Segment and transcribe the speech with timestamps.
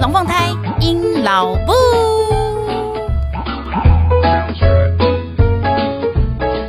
[0.00, 0.48] 龙凤胎，
[0.80, 1.72] 阴老布。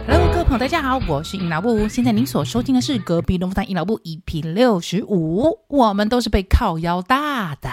[0.05, 1.88] Hello，各位朋友，大家好，我是阴老布。
[1.88, 5.59] 现在您所收听的是隔壁龙凤胎阴老布 EP 六十五。
[5.70, 7.70] 我们都是被靠腰大的。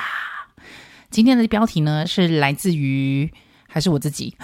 [1.10, 3.32] 今天的标题呢，是来自于
[3.66, 4.36] 还是我自己。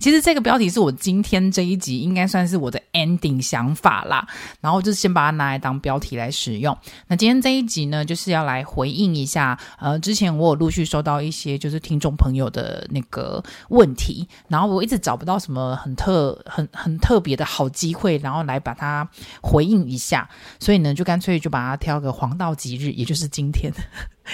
[0.00, 4.26] 其实这个标题是我今天这一集应该算是我的 ending 想法啦，
[4.60, 6.76] 然后就先把它拿来当标题来使用。
[7.06, 19.06] 那今天这一集呢，就是要来回应一下，呃，之前我有陆续收到一些就是听众朋友的那个问题，然后我一直找不到什么很特、很很特别的好机会，然后来把它
[19.42, 20.26] 回应一下，
[20.58, 23.70] 所以呢，就干脆就把它挑个黄道吉日，也就是今天。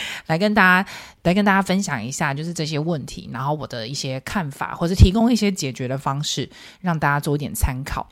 [0.27, 0.89] 来跟大家
[1.22, 6.48] 来跟大家分享一下，就是这些问题，然后我的一些看法，或者提供一些解决的方式，
[6.80, 8.08] 让大家做一点参考。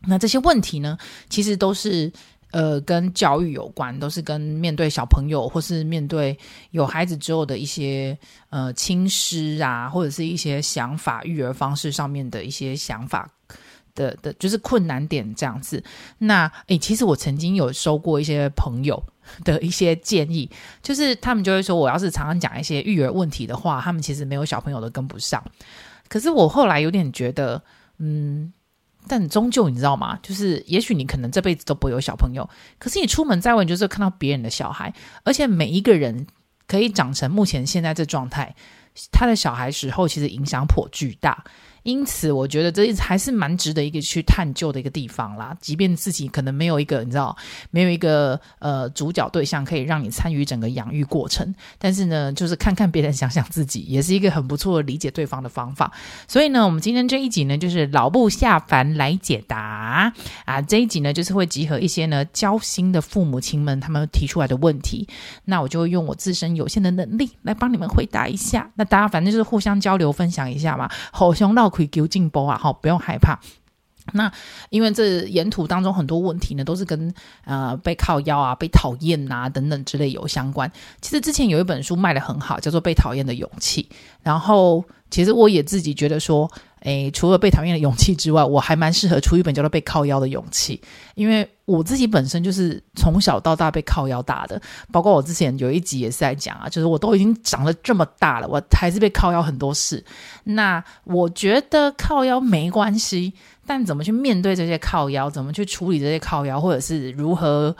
[0.00, 0.98] 那这些问题呢，
[1.28, 2.12] 其实都是
[2.50, 6.36] 呃跟教育有关，都是跟面对小朋友或是面对
[6.70, 8.16] 有孩子之后的一些
[8.50, 13.30] 呃亲师啊，或者是一些想法、育儿方式上面的一些想法。
[13.94, 15.84] 的的，就是困难点这样子。
[16.16, 19.02] 那诶，其实我曾经有收过一些朋友
[19.44, 20.50] 的一些建议，
[20.82, 25.42] 就是他们就会说，我要是常常讲一些育儿问题的话，他们其实没有小朋友都跟不上。
[26.08, 27.62] 可是我后来有点觉得，
[27.98, 28.52] 嗯，
[29.08, 30.18] 但终究你知道吗？
[30.22, 32.48] 就是也许你可能这辈子都不会有小朋友，
[32.78, 34.92] 可是你出门在外，你就是看到别人的小孩，
[35.24, 36.26] 而且每一个人
[36.66, 38.54] 可以长成目前现在这状态，
[39.10, 41.44] 他的小孩时候其实影响颇巨大。
[41.82, 45.56] 因此，我觉得这还是蛮值得一个去探究的一个地方啦。
[45.60, 47.36] 即便自己可能没有一个，你知道，
[47.70, 55.90] 没有一个呃主角对象可以让你参与整个养育过程，但是呢，就是看看别人，想想自己，也是一个很不错的理解对方的方法。
[56.28, 60.12] 所以呢，我们今天这一集呢，就是老布下凡来解答
[60.44, 60.62] 啊。
[60.62, 65.08] 这一集呢，就是会集合一些呢交心的父母亲们他们提出来的问题，
[65.46, 68.70] 那我就会用我自身有限的能力来帮你们回答一下。
[68.76, 71.71] 那大家反正就是互相交流分享一下嘛，好兄闹。
[71.72, 72.56] 可以丢进步啊！
[72.56, 73.40] 好，不用害怕。
[74.12, 74.32] 那
[74.70, 80.70] 因为这沿途当中很多问题呢，都是跟呃被靠腰啊、被讨厌啊等等之类有相关。
[81.00, 83.88] 其实之前有一本书卖得很好，叫做《被讨厌的勇气》。
[84.20, 86.50] 然后其实我也自己觉得说，
[86.82, 90.80] 诶，除了被讨厌的勇气之外，我还蛮适合出一本叫做《被靠腰的勇气》，
[91.14, 94.60] 因为我自己本身就是从小到大被靠腰大的。
[94.90, 100.04] 包括我之前有一集也是在讲啊，就是我都已经长得这么大了，我还是被靠腰很多事。
[100.44, 103.32] 那我觉得靠腰没关系。
[103.64, 107.74] 但怎么去面对这些靠腰，怎么去处理这些靠腰，或者是如何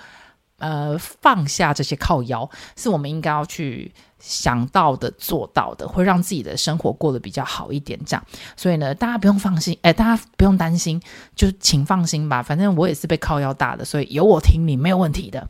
[0.63, 7.99] 呃放下这些靠腰，是我们应该要去想到的、做到的，会让自己的生活过得比较好一点。
[8.07, 8.25] 这样，
[8.57, 11.03] 所以呢，大家不用放心， 哎，大家不用担心，
[11.35, 12.43] 就请放心吧。
[12.43, 15.49] 反正我也是被靠腰大的，所以有我挺你，没有问题的。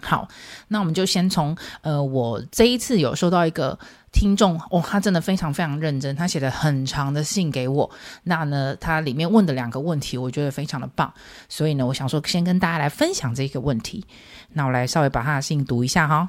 [0.00, 0.28] 好，
[0.68, 3.78] 那我们就先从呃，我这一次有收到一个。
[4.14, 7.90] 听众哦，他真的非常非常认真，他写了很长的信给我。
[8.22, 11.12] 那呢，他里面问的两个问题，我觉得非常的棒，
[11.48, 14.06] 所以呢，我想说先跟大家来分享这个问题。
[14.52, 16.28] 那我来稍微把他的信读一下哈。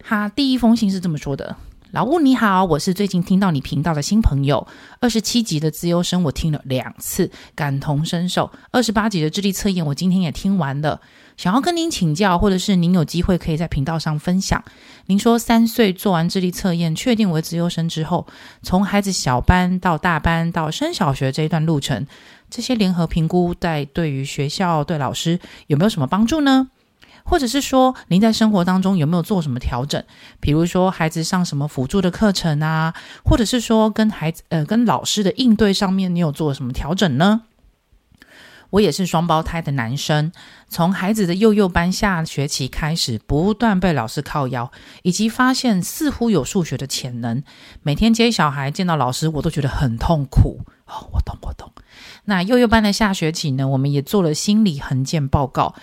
[0.00, 1.54] 他第一封信是这么说的：
[1.92, 4.66] 老吴你好，我是最近听到你频道的新朋友，
[4.98, 8.50] 二十七集的资优生我听了两次，感同身受。
[8.72, 11.00] 二十八集的智力测验我今天也听完了。
[11.40, 14.62] 想要跟您请教，或者是您有机会可以在频道上分享。
[15.06, 18.26] 您说三岁做完智力测验，确定为资优生之后，
[18.62, 22.06] 从孩子小班到大班到升小学这一段路程，
[22.50, 26.68] 这些联合评估在对于学校对老师有没有什么帮助呢？
[27.24, 30.04] 或者是说您在生活当中有没有做什么调整？
[30.40, 32.92] 比如说孩子上什么辅助的课程啊，
[33.24, 37.44] 或者是说跟孩子呃跟老师的应对上面，你有做什么调整呢？
[38.70, 40.32] 我也是双胞胎的男生，
[40.68, 44.70] 从孩子的幼幼班下学期开始，不断被老师靠腰，
[45.02, 47.42] 以及发现似乎有数学的潜能。
[47.82, 50.60] 每天接小孩见到老师，我都觉得很痛苦。
[50.86, 51.70] 哦，我懂，我懂。
[52.24, 55.74] 那幼幼班的下学期呢，我们也做了心理横鉴报告。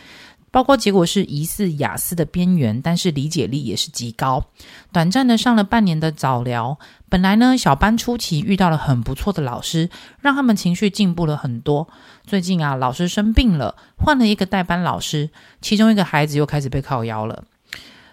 [0.58, 4.44] 包括结果是疑似雅思的边缘，但是理解力也是极高。
[4.92, 11.88] 短暂的上了半年的早疗，本来呢小班初期遇到了很不错的老师，让他们情绪进步了很多。
[12.26, 15.30] 最近啊老师生病了，换了一个代班老师，
[15.62, 17.44] 其中一个孩子又开始被靠腰了。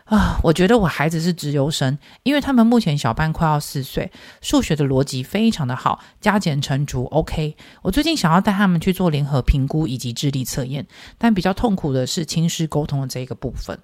[0.05, 4.12] 啊，我觉得我孩子是直优生，因为他们目前小班快要四岁，
[4.43, 7.56] 数学的逻辑非常的好，加减乘除 OK。
[7.81, 10.87] 我最近想要带他们去做联合评估以及智力测验，
[11.17, 13.79] 但比较痛苦的是亲师沟通的这个部分。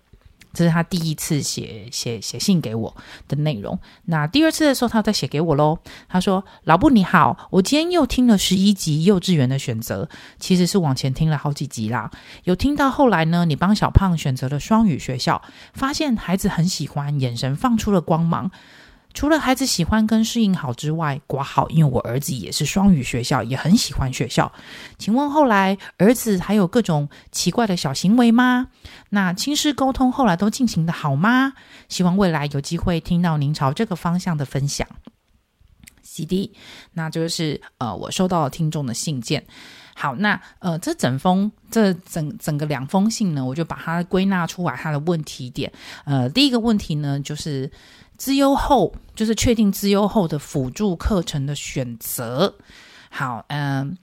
[0.52, 2.96] 这是他第一次写写写信给我
[3.28, 3.78] 的内容。
[4.06, 5.78] 那第二次的时候，他再写给我喽。
[6.08, 10.08] 他说：“老布你好，我今天又听了十一集幼稚园的选择，
[10.38, 12.10] 其实是往前听了好几集啦。
[12.44, 15.42] 有听到后来呢，你帮小胖选择了双语学校，
[15.72, 18.50] 发现孩子很喜欢，眼神放出了光芒。”
[19.12, 24.52] 除了孩子喜欢跟适应好之外，括号，因为我儿子也是双语学校，也很喜欢学校。
[24.98, 28.68] 请问后来儿子还有各种奇怪的小行为吗？
[29.10, 31.54] 那亲师沟通后来都进行得好吗？
[31.88, 34.86] 希望未来有机会听到您朝这个方向的分享。
[36.02, 36.52] CD，
[36.92, 39.44] 那就是呃我收到了听众的信件。
[40.00, 45.70] 好，那呃这整封这整整个两封信呢，我就把它归纳出来它的问题点。
[46.04, 47.70] 呃，第一个问题呢就是。
[48.20, 52.54] 资优后就是确定资优后的辅助课程的选择。
[53.08, 53.96] 好，嗯，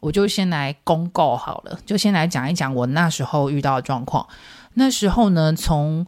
[0.00, 4.26] 我就先来公告好了，就先来讲一讲我那时候遇到的状况。
[4.74, 6.04] 那时候呢，从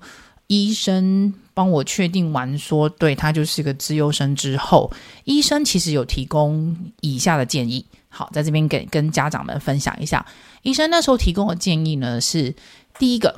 [0.49, 4.91] 医生帮我确定完说，对，他就是个资优生之后，
[5.23, 7.87] 医生其实有提供以下的建议。
[8.13, 10.25] 好，在这边给跟家长们分享一下，
[10.63, 12.55] 医生那时候提供的建议呢是
[12.99, 13.35] 第一个。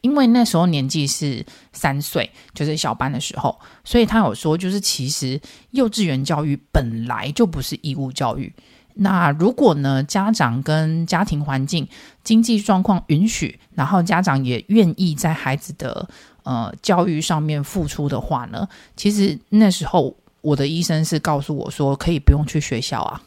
[0.00, 5.40] 因为那时候年纪是三岁，就是小班的时候，所以他有说，就是其实
[5.72, 8.52] 幼稚园教育本来就不是义务教育。
[8.94, 11.86] 那如果呢，家长跟家庭环境、
[12.22, 16.08] 经济状况允许，然后家长也愿意在孩子的
[16.44, 23.20] 呃教育上面付出的话呢，其实那时候我的医生是告诉我说，可以不用去学校啊，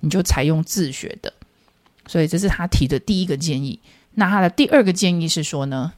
[0.00, 1.32] 你就采用自学的。
[2.06, 3.78] 所以这是他提的第一个建议。
[4.14, 5.92] 那他的第二个建议是说呢，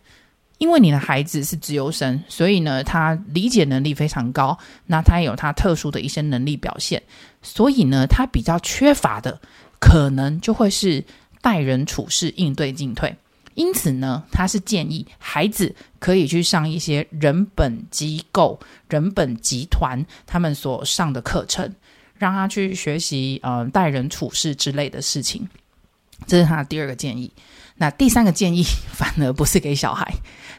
[0.59, 7.03] 因为你的孩子是自由生，所以呢，他理解能力非常高，那他有他特殊的一些能力表现，
[7.43, 9.41] 所以呢，他比较缺乏的
[9.79, 11.05] 可能就会是
[11.41, 13.17] 待人处事、应对进退。
[13.55, 18.59] 因此呢，他是建议孩子可以去上一些人本机构、
[18.89, 21.75] 人本集团他们所上的课程，
[22.21, 25.49] 让他去学习呃待人处事之类的事情。
[26.27, 27.33] 这是他的第二个建议。
[27.81, 28.63] 那第三个建议
[28.93, 30.07] 反而不是给小孩，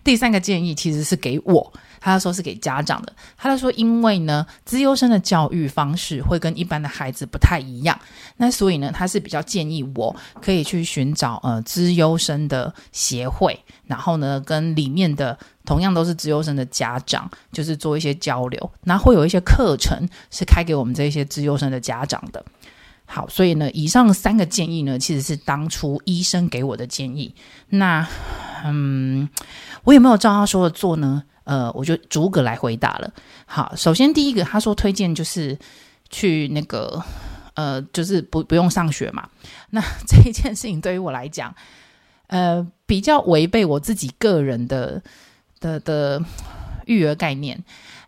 [0.03, 1.71] 第三个建议其实是给我。
[2.03, 3.13] 他说是给家长的。
[3.38, 7.95] 他就说，因为呢，资优生的教育方式会跟一般的孩子不太一样，
[8.38, 19.95] 那所以呢，他是比较建议我可以去寻找呃资优生的协会，然后呢，跟里面的同样都是资优生的家长，就是做一些交流，那会有一些课程
[20.31, 22.44] 是开给我们这些资优生的家长的。
[23.13, 27.36] 好，所以呢，以上三个建议呢，其实是当初医生给我的建议。
[27.68, 28.08] 那，
[28.63, 29.28] 嗯，
[29.84, 31.22] 我有没有照他说的做呢？
[31.44, 33.12] 呃，我就逐个来回答了。
[33.46, 35.60] 好，首先第一个，他说推荐就是
[36.10, 37.04] 去那个，
[37.56, 39.28] 呃，就是不不用上学嘛。
[39.72, 41.54] 那 这一件事情对于我来讲，
[42.28, 45.04] 呃，比较违背我自己个人的
[45.60, 46.24] 的的
[46.86, 47.62] 育儿概念，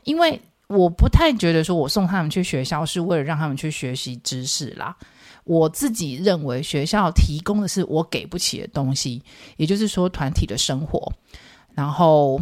[0.06, 0.40] 因为。
[0.76, 4.96] 我不太觉得说，我送他们去学校是为了让他们去学习知识啦。
[5.46, 9.22] 我自己认为，学校提供的是我给不起的东西，
[9.58, 11.12] 也就是说，团体的生活，
[11.74, 12.42] 然后，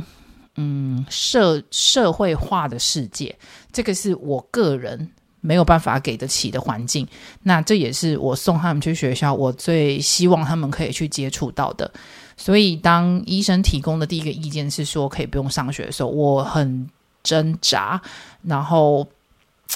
[0.56, 3.36] 嗯，社社会化的世界，
[3.72, 7.08] 这个是我个人没有办法给得起的环境。
[7.42, 11.92] 那这也是我送他们去学校，我最希望他们可以去接触到的。
[12.38, 16.88] 所以，当医生提供的第一个意见是说可以不用上学的时候，我很。
[17.24, 18.02] 挣扎，
[18.44, 19.08] 然后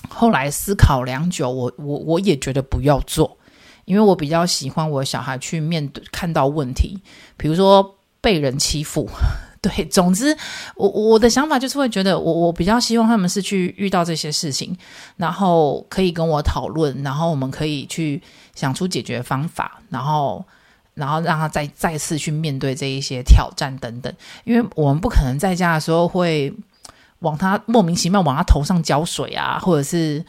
[0.09, 3.37] 后来思考良久，我我我也觉得不要做，
[3.85, 6.99] 因为我比较喜欢我小孩去面对看到问题，
[7.37, 9.09] 比如说被人欺负，
[9.61, 10.35] 对，总之
[10.75, 14.75] 我我的想法就是会觉得我我比较希望他们是去遇到这些事情，
[15.17, 18.21] 然后可以跟我讨论，然后我们可以去
[18.53, 20.45] 想出解决方法，然后
[20.93, 26.53] 然后让他再再次去面对这一些挑战等等，因为我们不可能在家的时候会。
[27.19, 30.23] 往他莫名其妙往他头上浇水啊，或者是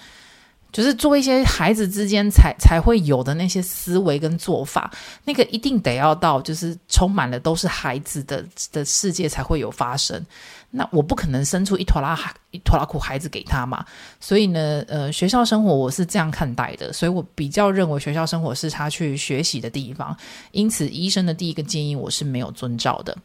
[0.73, 4.91] 就是做一些孩子之间才才会有的那些思维跟做法，
[5.25, 10.23] 那个一定得要到就是充满了都是孩子的的世界才会有发生。
[10.71, 12.19] 那我不可能生出一坨拉
[12.51, 13.83] 一坨拉苦孩子给他嘛，
[14.21, 20.15] 所以呢，呃，学校生活我是这样看待的，所以我比较认为学校生活是他去学习的地方，
[20.51, 23.17] 因此医生的第一个建议我是没有遵照的。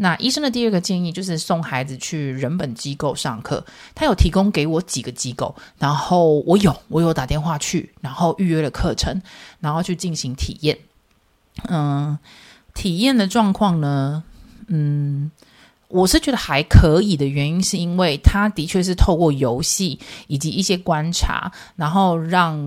[0.00, 3.64] 那医生的第二个建议就是送孩子去人本机构上课，
[3.94, 9.20] 他有提供给我几个机构，然后我有我有打电话去，然后预约了课程，
[9.60, 10.78] 然后去进行体验。
[11.68, 12.16] 嗯，
[12.74, 14.22] 体验的状况呢，
[14.68, 15.30] 嗯，
[15.88, 22.58] 我是觉得还可以的原因，是因为他的确是透过游戏以及一些观察，然后让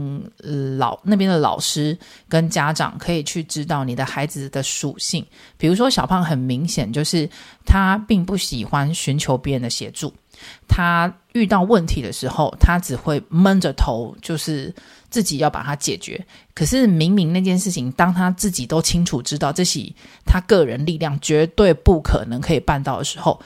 [0.77, 1.97] 老那边的老师
[2.27, 5.25] 跟家长可以去知道你的孩子的属性。
[5.57, 7.29] 比如说小胖很明显就是
[7.65, 10.11] 他并不喜欢寻求别人的协助，
[10.67, 14.73] 他遇到问题的时候，他只会闷着头，就是。
[15.11, 16.25] 自己要把它解决，
[16.55, 19.79] 可是明明那件事情，当他自己都清楚知道这是
[20.25, 23.37] 他个人力量绝对不可能可以办到的时候，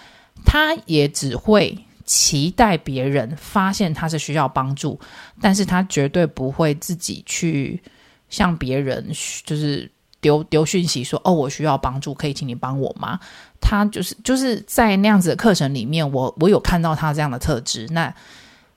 [0.45, 4.99] 他也只会期待别人发现他是需要帮助，
[5.41, 7.81] 但是他绝对不会自己去
[8.29, 9.03] 向别人
[9.43, 9.91] 就是
[10.21, 13.19] 丢丢讯息说：“哦，我需要帮助，可以请你帮我吗？”
[13.59, 17.87] 他就是就是在那样子的课程里面，我我有看到他这样的特质。
[17.89, 18.13] 那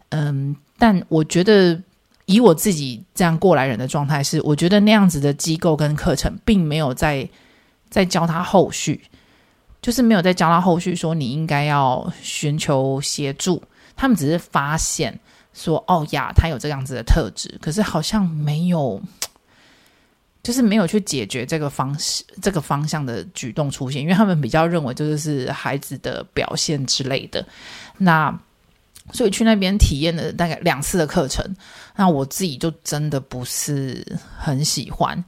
[0.09, 1.79] 嗯，但我觉得。
[2.29, 7.27] 以我自己这样过来人的状态是，我觉得那样子的机构跟课程并没有在
[7.89, 9.01] 在教他后续，
[9.81, 13.63] 就是没有在教他后续说你应该要寻求协助。
[13.97, 15.19] 他们只是发现
[15.55, 19.01] 说，哦呀，他有这样子的特质，可是好像没有，
[20.43, 27.43] 就是没有去解决这个方式、这个方向的举动出现，因为他们比较认为就是是孩子的表现之类的。
[27.97, 28.39] 那。
[29.13, 31.45] 所以去那边体验了大概两次的课程，
[31.97, 34.05] 那我自己就真的不是
[34.39, 35.25] 很喜欢。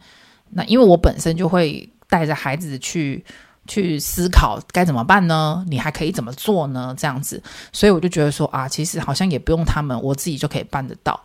[0.50, 3.24] 那因为我本身就会带着孩子去
[3.66, 5.64] 去思考该怎么办呢？
[5.68, 6.94] 你还可以怎么做呢？
[6.98, 11.18] 这样子，所以我就觉得说啊，其实好像也不用他们，我自己就可以办得到。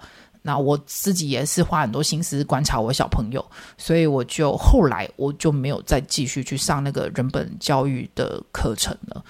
[0.43, 3.43] 那我自己也是花很多心思观察我小朋友，
[3.79, 9.25] 所以我就后来我就没有再继续去上那个人本教育的课程了。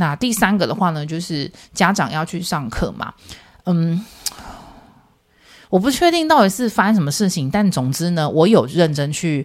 [0.00, 3.12] 那第三个的话呢，就是家长要去上课嘛，
[3.64, 4.00] 嗯，
[5.68, 9.44] 我不确定到底是发生什么事情，但总之呢，我有认真去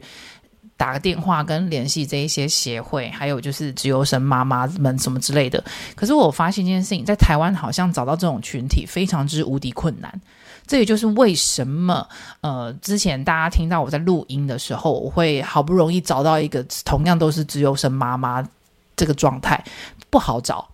[0.78, 5.64] 打个电话跟联系这一些协会，还有就是资优生妈妈们什么之类的。
[5.96, 10.22] 可是我发现一件事情，在台湾好像找到这种群体非常之无敌困难。
[10.68, 12.08] 这也就是为什么
[12.42, 18.48] 呃，之前大家听到我在录音的时候，我会好不容易找到一个同样都是资优生妈妈。
[18.96, 19.62] 这个状态
[20.13, 20.70] 不好找，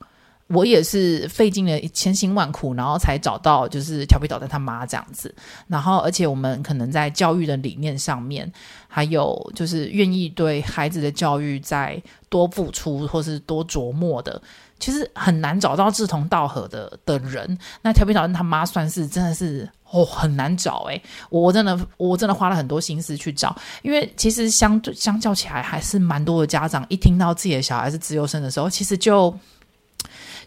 [0.48, 5.34] 我也是费尽了千辛万苦，然后才找到就是调皮捣蛋他妈这样子。
[5.68, 8.52] 然后，而且我们可能在教育的理念上面，
[8.90, 14.42] 还有就是愿意对孩子的教育再多付出或是多琢磨的，
[14.80, 17.58] 其实很难找到志同道合的的人。
[17.82, 19.70] 那调皮捣蛋他妈算是真的是。
[19.92, 29.36] 哦，很难找诶，我真的我真的花了很多心思去找，因为其实相对相较起来，还是蛮多的家长一听到自己的小孩是自优生的时候，其实就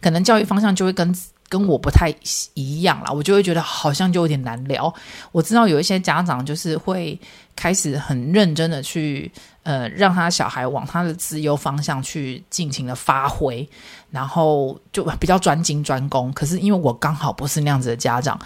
[0.00, 1.12] 可能教育方向就会跟
[1.48, 2.08] 跟我不太
[2.54, 4.94] 一样啦，我就会觉得好像就有点难聊。
[5.32, 7.18] 我知道有一些家长就是会
[7.56, 9.28] 开始很认真的去
[9.64, 13.68] 呃让他小孩往他的自优方向去尽情的发挥，
[14.12, 16.32] 然后就比较专精专攻。
[16.32, 18.38] 可是因为我刚好不是那样子的家长。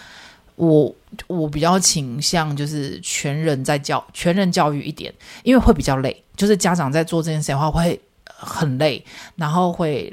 [0.54, 0.90] 我
[1.26, 9.04] 我比较倾向就是全人在教全人教育一点，因为会比较累，就是家长在做这件事的话会很累，
[9.34, 10.10] 然后会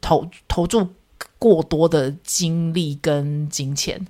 [0.00, 0.88] 投投注
[1.38, 4.02] 过多的精力跟金钱，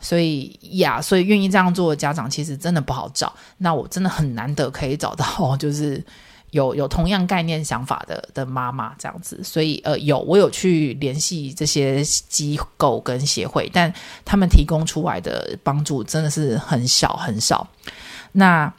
[0.00, 3.30] 所以呀，所以愿意这样做的家长其实真的不好找。
[3.58, 6.02] 那我真的很难得可以找到， 就是。
[6.52, 13.92] 有有同样概念想法的的妈妈这样子，所以呃有我有去联系这些机构跟协会，但
[14.24, 17.68] 他们提供出来的帮助真的是很小很少。
[18.32, 18.72] 那。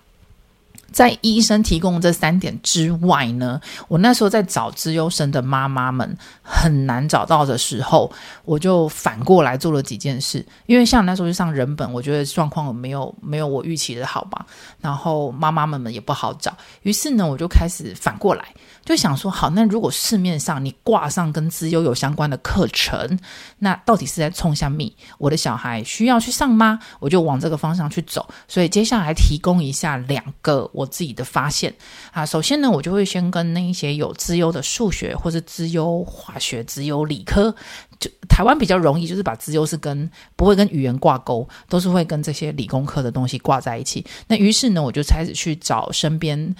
[0.93, 8.09] 在医生提供这三点之外呢，我那时候在找资优生的妈妈们很难找到的时候，
[8.45, 10.45] 我就反过来做了几件事。
[10.67, 14.45] 因为像那时候去上人本，我觉得状况没有没有我预期的好嘛，
[14.79, 18.45] 然后妈妈们们也不好找，于是呢，我就开始反过来。
[18.85, 23.17] 就想说，好，那如果市面上你挂上跟资优有相关的课程，
[23.59, 24.93] 那到底是在冲向米？
[25.17, 26.77] 我的小孩需要去上吗？
[26.99, 28.27] 我就往这个方向去走。
[28.45, 31.73] 所以接下来提供一下两个我我自己的发现
[32.11, 32.25] 啊。
[32.25, 37.55] 首先呢，我就会先跟那一些有资优的数学，或是资优化学、资优理科，
[37.99, 44.05] 就台湾比较容易，就是把资优是跟不会跟语言挂钩，都是会跟这些理工科的东西挂在一起。
[44.27, 46.55] 那于是呢，我就开始去找身边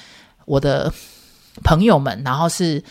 [0.45, 0.91] 我的。
[1.63, 2.83] 朋友们，然后是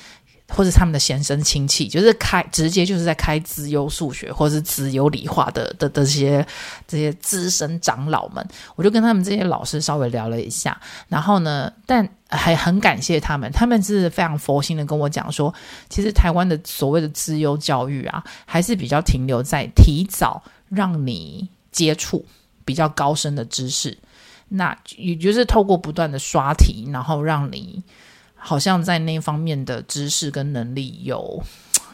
[0.54, 6.47] 或者他们的先生亲戚，就是开直接就是在开资优数学或者是资优理化的的这些
[6.87, 10.78] 这些资深长老们，我就跟他们这些老师稍微聊了一下，
[11.09, 15.52] 然后呢，但还很感谢他们，他们是非常佛心的跟我讲说，
[15.88, 22.25] 其实台湾的所谓的资优教育啊，还是比较停留在提早让你接触
[22.64, 23.97] 比较高深的知识，
[24.49, 27.82] 那也就是透过不断的刷题，然后让你。
[28.44, 31.40] 好像在那方面的知识跟能力有，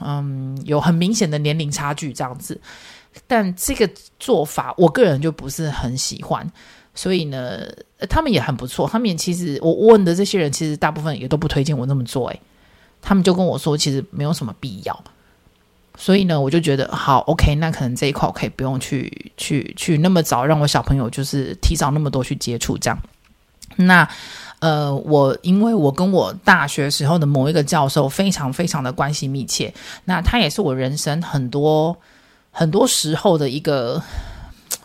[0.01, 2.59] 嗯，有很明显的年龄差距这样子。
[3.27, 3.89] 但这个
[4.19, 6.51] 做法，我个人就不是很喜欢。
[6.95, 7.61] 所以呢，
[8.09, 8.89] 他们也很不错。
[8.89, 12.29] 他们其实我问的这些人，其实大部分也都不推荐我那么做。
[12.31, 12.41] 诶，
[13.03, 15.05] 他们就跟我说，其实没有什么必要。
[15.97, 22.99] 所以呢，我就觉得好，OK，那可能这一块我可以不用去去去那么早让我小朋友就是提早那么多去接触这样。
[23.77, 24.09] 那
[24.61, 29.73] 呃，我因为我跟我大学时候的某一个教授非常非常的关系密切，
[30.05, 31.97] 那他也是我人生很多
[32.51, 34.03] 很多时候的一个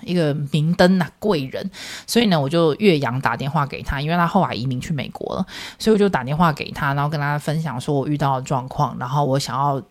[0.02, 1.72] 一个明灯呐贵人，
[2.06, 5.46] 所以呢，我就越阳打电话给他，因为他后来移民去美国了，
[5.80, 9.82] 所以我就打电话给他，然后跟他分享说我遇到的状况，然后我想要。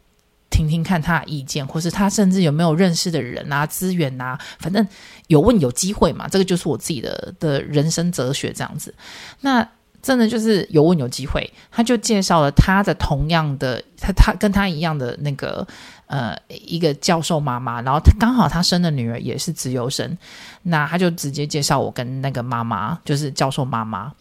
[0.53, 4.87] 听听看他的意见，或是他甚至有没有认识的人啊、资源啊，反正
[5.29, 6.29] 有问有机会嘛。
[6.29, 8.95] 这个就是我自己的的人生哲学这样子。
[9.41, 9.67] 那
[10.03, 15.67] 真的就是有问有机会，他就介绍了他的同样的，他他跟他一样的那个
[16.07, 20.19] 呃一个教授妈妈，然后他刚好他生的女儿也是资优生，
[20.63, 24.13] 那他就直接介绍我跟那个妈妈，就是教授妈妈。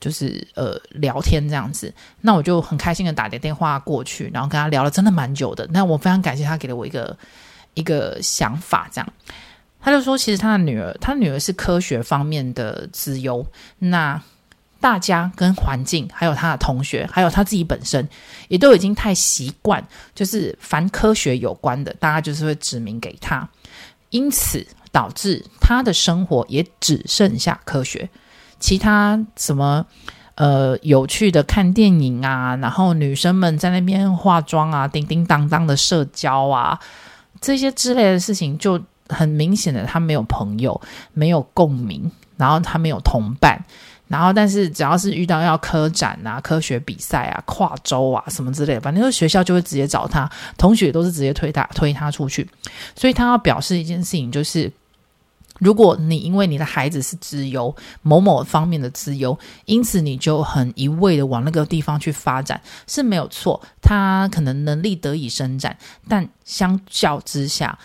[0.00, 5.66] 就是呃聊天这样子，那我就很开心的打个电话过去，然后跟他聊了真的蛮久的。
[5.70, 7.16] 那我非常感谢他给了我一个
[7.74, 9.12] 一个想法，这样
[9.80, 13.46] 他就说，其实他的女儿，他女儿是科学方面的资优。
[13.78, 14.20] 那
[14.80, 18.08] 大家跟环境，还有他的同学，还有他自己本身，
[18.48, 23.48] 也都已经太习惯，就是凡科学有关的，大家就是会指名给他，
[24.10, 28.08] 因此导致他的生活也只剩下科学。
[28.60, 29.84] 其他什么
[30.34, 36.78] 呃有趣的看电影啊，然后女生们在那边化妆啊，叮叮当当的社交啊，
[37.40, 40.80] 这些之类的事情，就很明显的他没有朋友，
[41.12, 43.58] 没有共鸣，然后他没有同伴，
[44.06, 52.48] 然后但是只要是遇到要科展啊、科学比赛啊、跨州啊什么之类的，反正就学校就会直接找他，同学都是直接推他推他出去，
[52.94, 54.72] 所以他要表示一件事情就是。
[55.58, 63.60] 如果你因为你的孩子是资优，某某方面的资优，因此你就很一味的往那个地方去发展，是没有错。
[63.82, 65.76] 他可能能力得以伸展，
[66.08, 67.78] 但相较之下，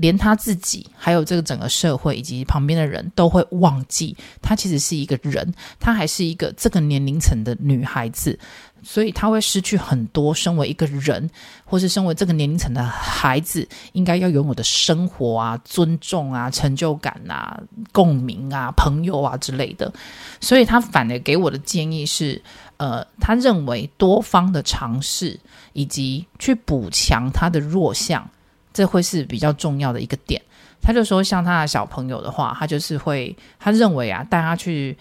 [0.00, 8.38] 连他自己，还有这个整个社会以及旁边的人都会忘记，他其实是一个人，他还是一个这个年龄层的女孩子。
[8.82, 11.28] 所以他会失去很多身为一个人，
[11.66, 17.60] 或是身为这个年龄层的孩子应该要拥有的生活啊、尊重啊、成就感啊、
[17.92, 19.92] 共鸣啊、朋友啊之类的。
[20.40, 22.40] 所以他反而给我的建议是，
[22.78, 25.38] 呃，他认为多方的尝试
[25.74, 28.26] 以及去补强他的弱项，
[28.72, 30.40] 这会是比较重要的一个点。
[30.82, 34.96] 他就说，像他的小朋友的话，他就是会，他认为啊，带他去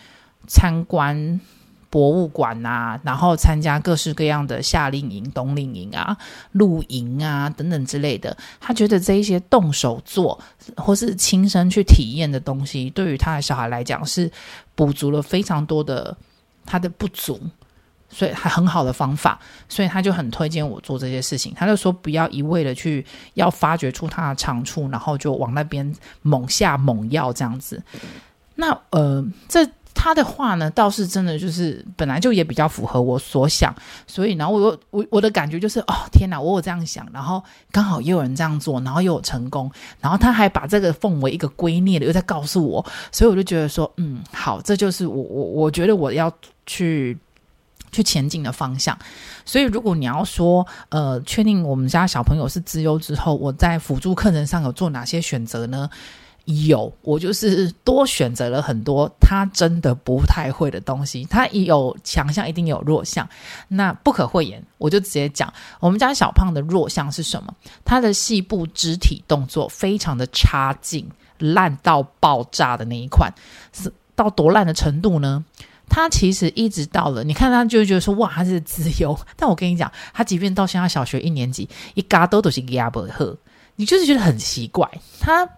[0.48, 1.40] 参观。
[1.92, 6.16] 博物馆啊，然后参加各式各样的夏令营、冬令营啊、
[6.52, 8.38] 露营啊等等之类的。
[8.60, 10.40] 他觉得这一些动手做
[10.78, 14.32] 或是亲身去体验的东西，对于他的小孩来讲是
[14.76, 16.16] 补足了非常多的
[16.64, 17.42] 他的不足，
[18.10, 19.40] 所以还很好的方法。
[19.68, 21.54] 所以他就很推荐我做这些事情。
[21.56, 27.82] 他就说不要一味的去要发掘出他的长处，然后就往那边猛下猛药这样子。
[28.56, 29.68] 那呃，这。
[30.02, 33.76] 他的话呢，倒是真的就是本来就也比较符合我所想，
[34.08, 39.70] 所以然后我我我的感觉就是哦天哪，我有这样想，然后刚好也有人这样做，然后又有成功，
[40.00, 46.32] 然后他还把这个奉为一个圭臬的，又在告诉我，所以我就觉得说嗯好，这就是我我我觉得我要
[46.66, 47.18] 去
[47.92, 48.98] 去前进的方向。
[49.46, 55.90] 所以如果你要说呃确定我们家小朋友是资优之后，我在辅助课程上有做哪些选择呢？
[56.46, 61.24] 有，我就是多选择了很多他真的不太会的东西。
[61.26, 63.28] 他有强项，一定有弱项，
[63.68, 64.64] 那不可讳言。
[64.80, 67.54] 我就直接讲，我们家小胖的弱项是什么？
[67.86, 73.32] 他的细部肢体动作非常的差劲，烂到爆炸的那一款，
[73.72, 75.46] 是到多烂的程度呢？
[75.90, 79.20] 他其实一直到了，你看他就觉得说哇，他是自由。
[79.36, 83.36] 但我跟你讲，他即便到现在小学一年级，一嘎都都是鸭脖喝，
[83.76, 85.50] 你就是觉得很奇怪，他。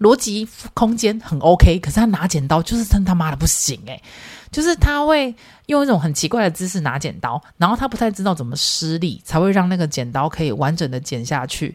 [0.00, 4.02] 逻辑空间很 OK，可是他拿剪刀就是真他妈的不行诶，
[4.50, 5.34] 就是他会
[5.66, 11.74] 用一种很奇怪的姿势拿剪刀，然后他不太知道怎么施力才会让那个剪刀可以完整的剪下去。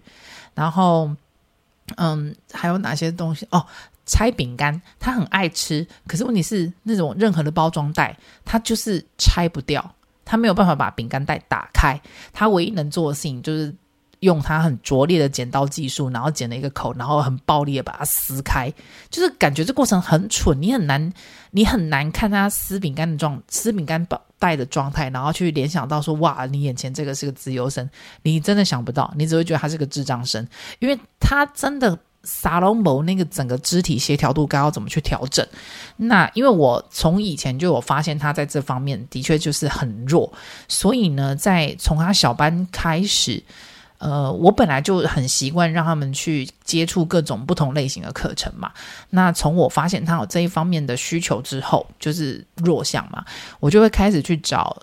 [0.54, 1.10] 然后，
[1.96, 3.48] 嗯，还有哪些东西？
[3.50, 3.66] 哦，
[4.08, 9.93] 拆饼干，他很爱吃，可是问题是那种任何的包装袋，他就是拆不掉，
[10.26, 12.02] 他没有办法把饼干袋打开。
[12.34, 13.76] 他唯一能做的事情就是。
[14.22, 18.67] 用他很拙劣的剪刀技术，然后剪了一个口，然后很暴力的把它撕开，
[19.12, 21.13] 就是感觉这过程很蠢，你很难，
[21.52, 27.88] 你很难看他撕饼干的状，撕饼干包袋的状态，然后去联想到说，哇，你眼前这个是个资优生，
[28.24, 30.48] 你真的想不到，你只会觉得他是个智障生，
[30.80, 32.00] 因为他真的。
[32.30, 35.48] 撒龙某那个整个肢体协调度该要怎么去调整？
[35.96, 40.32] 那因为我从以前就有发现他在这方面的确就是很弱，
[40.68, 43.42] 所以呢，在从他小班开始，
[44.00, 48.74] 呃，我本来就很习惯让他们去接触各种不同类型的课程嘛。
[49.10, 53.24] 那从我发现他有这一方面的需求之后，就是弱项嘛，
[53.62, 54.76] 我就会开始去找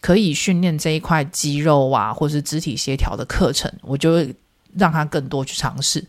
[0.00, 4.34] 可以训练这一块肌肉啊，或是肢体协调的课程，我就会。
[4.78, 6.04] 让他更多去尝试，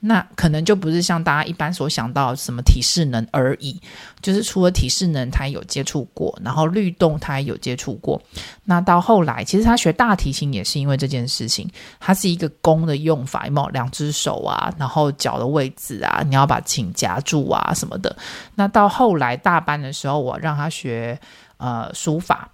[0.00, 3.80] 那可能就不是像大家一般所想到什么体适能而已，
[4.20, 8.20] 就是除了体适能，他也有接触过，然后律动他也有接触过。
[8.64, 18.16] 那到后来，其实他学大提琴也是因为这件事情，它是一个弓的用法，有没有两只手啊，然后脚的位置啊，你要把琴夹住啊什么的。
[18.54, 21.18] 那到后来大班的时候，我让他学
[21.56, 22.48] 呃书法。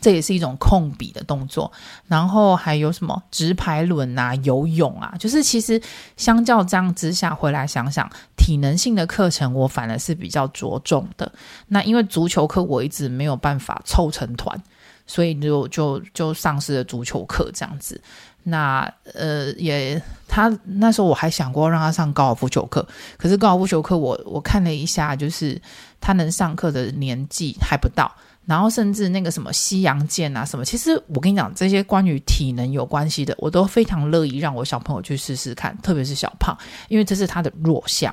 [0.00, 1.70] 这也是一种控笔的动作，
[2.06, 5.80] 然后还有什么直排轮啊、游泳啊，就是其实
[6.16, 11.30] 相较这样之下，回来想想体能性的课程，我反而是比较着重的。
[11.66, 14.62] 那因为足球课我一直没有办法凑成团，
[15.08, 18.00] 所以就就就丧失了足球课这样子。
[18.44, 22.86] 那呃也他那时候我还想过让他上高尔夫球课，
[23.18, 25.60] 可是高尔夫球课我我看了一下，就是
[26.00, 28.10] 他能上课的年纪还不到。
[28.50, 36.58] 然后甚至那个什么西洋剑啊什么，其实我跟你讲，这些关于体能有关系的，我都非常乐意让我小朋友去试试看，特别是小胖，
[36.88, 38.12] 因为这是他的弱项，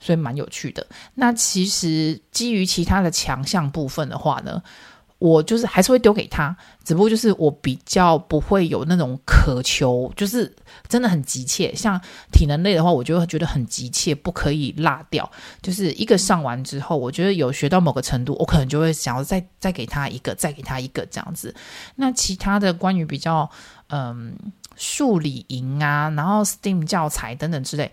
[0.00, 0.86] 所以蛮有趣的。
[1.14, 4.62] 那其实基于其他的强项部分的话呢，
[5.18, 10.54] 我就是还是会丢给他，只不过就是我比较不会有那种渴求，就是
[10.88, 11.74] 真的很急切。
[11.74, 11.98] 像
[12.30, 15.30] 体能类的话，我就会觉得很急切，不可以落掉。
[15.62, 21.54] 就是一个上完之后，我觉得有学到某个程度，我可能就会想要再再给他一个，再给他一个这样子。
[21.94, 23.48] 那其他的关于比较
[23.88, 24.36] 嗯
[24.76, 27.90] 数理营啊，然后 STEAM 教材等等之类。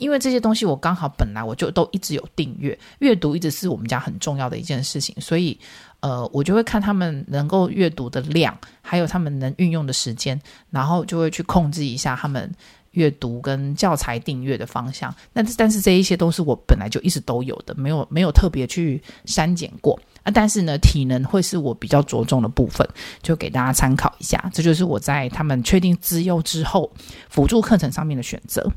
[0.00, 5.56] 因为这些东西我刚好本来我就都一直有订阅，阅读一直是我们家很重要的一件事情，所以
[6.00, 12.50] 呃，我就会看他们能够阅读的量，还有他们能运用的时间，然后就会去控制一下他们
[12.92, 15.14] 阅读跟教材订阅的方向。
[15.34, 20.32] 但是但是这一些都是我本来就一直都有的，没有没有特别去删减过啊。
[20.32, 22.88] 但是呢，体能会是我比较着重的部分，
[23.22, 24.50] 就给大家参考一下。
[24.54, 26.90] 这就是我在他们确定资优之后
[27.28, 28.72] 辅助课程上面的选择。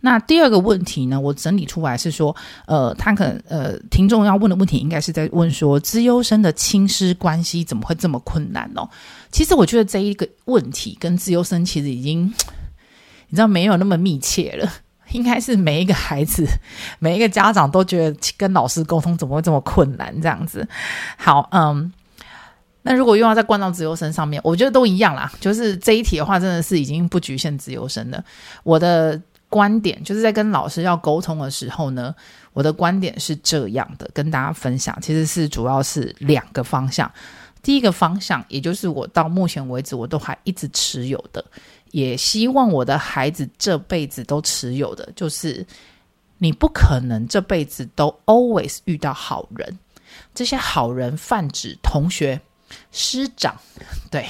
[0.00, 2.34] 那第二个问题呢，我整理出来是说，
[2.66, 8.88] 呃，他可能呃，听众要问的问题应该是在问说，资优生的亲师关系怎么会这么困难哦？
[9.30, 12.32] 其实我觉得这一个问题跟资优生其实已经，
[13.28, 14.72] 你知道没有那么密切了，
[15.10, 16.46] 应该是每一个孩子、
[17.00, 20.66] 每一个家长都觉得跟老师沟通怎么会这么困难这样子。
[21.16, 21.92] 好，嗯，
[22.82, 25.30] 那如果又要再灌到资优生上面，我觉得都一样啦。
[25.40, 28.24] 就是这一题的话，真的是已经不局限资优生了。
[28.62, 29.20] 我的。
[29.48, 32.14] 观点就是在跟老师要沟通的时候呢，
[32.52, 37.10] 我的观点是这样的，跟大家分享，其实是主要是两个方向。
[37.62, 41.44] 第一个方向，也就是我到目前为止我都还一直持有的，
[41.90, 45.66] 也希望我的孩子这辈子都持有的，就是
[46.38, 49.78] 你不可能这辈子都 always 遇到好人，
[50.34, 52.40] 这些好人泛指同学、
[52.92, 53.54] 师长，
[54.10, 54.24] 对。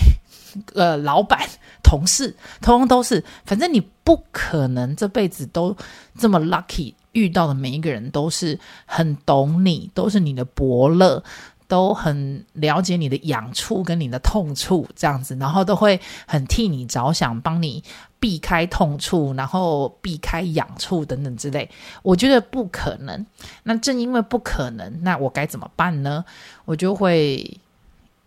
[0.75, 1.41] 呃，老板、
[1.83, 3.25] 同事，通通都是。
[3.45, 5.77] 反正你不可能这辈子都
[6.19, 11.23] 这么 lucky，遇到的每一个人都是很懂你，都是你的伯乐，
[11.67, 17.83] 都很了解你的痒处跟你的痛处，这样子，然后都会很替你着想，帮你
[18.19, 21.69] 避开痛处，然后避开痒处等等之类。
[22.03, 23.27] 我觉得不可能。
[23.63, 26.25] 那正因为不可能，那我该怎么办呢？
[26.65, 27.59] 我就会。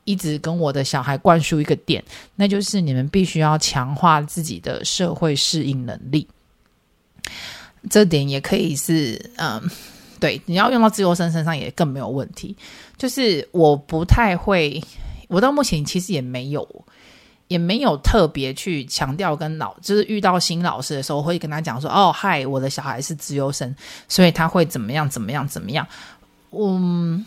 [0.04, 2.04] 一直跟我的小孩灌输一个点，
[2.36, 6.28] 那就是你们必须要强化自己的社会适应能力。
[7.90, 9.62] 这点也可以是，嗯，
[10.20, 12.56] 对，你要用到资优生身上也更没有问题。
[12.98, 14.84] 就是我不太会，
[15.28, 16.86] 我到目前其实也没有，
[17.48, 23.76] 也没有特别去强调跟老，就是遇到新老师的时候会跟他讲说：“哦，嗨，我的小孩是资优生，
[24.08, 25.88] 所以他会怎么样怎么样怎么样。”
[26.52, 27.26] 嗯。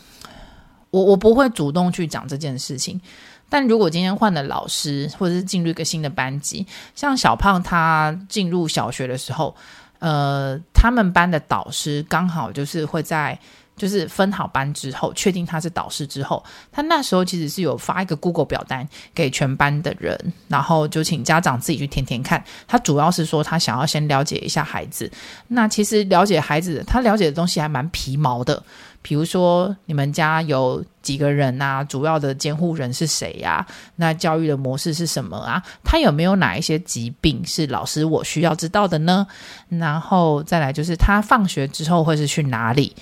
[0.94, 3.00] 我我不会主动去讲这件事情，
[3.48, 9.57] 但如果今天换了老师，或者是进入一个新的班级，像小胖他进入小学的时候，
[9.98, 13.37] 呃，他们班的导师刚好就是会在
[13.76, 22.44] 就是分好班之后，确定他是导师之后，他那时候其实是有发一个 Google 表单给全班的人，然后就请家长自己去填填看。
[22.68, 25.11] 他主要是说他想要先了解一下孩子，
[25.48, 28.62] 那其实了解孩子，他了解的东西还蛮皮毛的。
[29.07, 31.85] 比如说你们家有几个人啊？
[31.85, 33.64] 主要的监护人是谁呀？
[33.97, 35.62] 那教育的模式是什么啊？
[35.85, 39.27] 他有没有哪一些疾病是老师我需要知道的呢？
[39.69, 42.97] 然后再来就是他放学之后会是去哪里？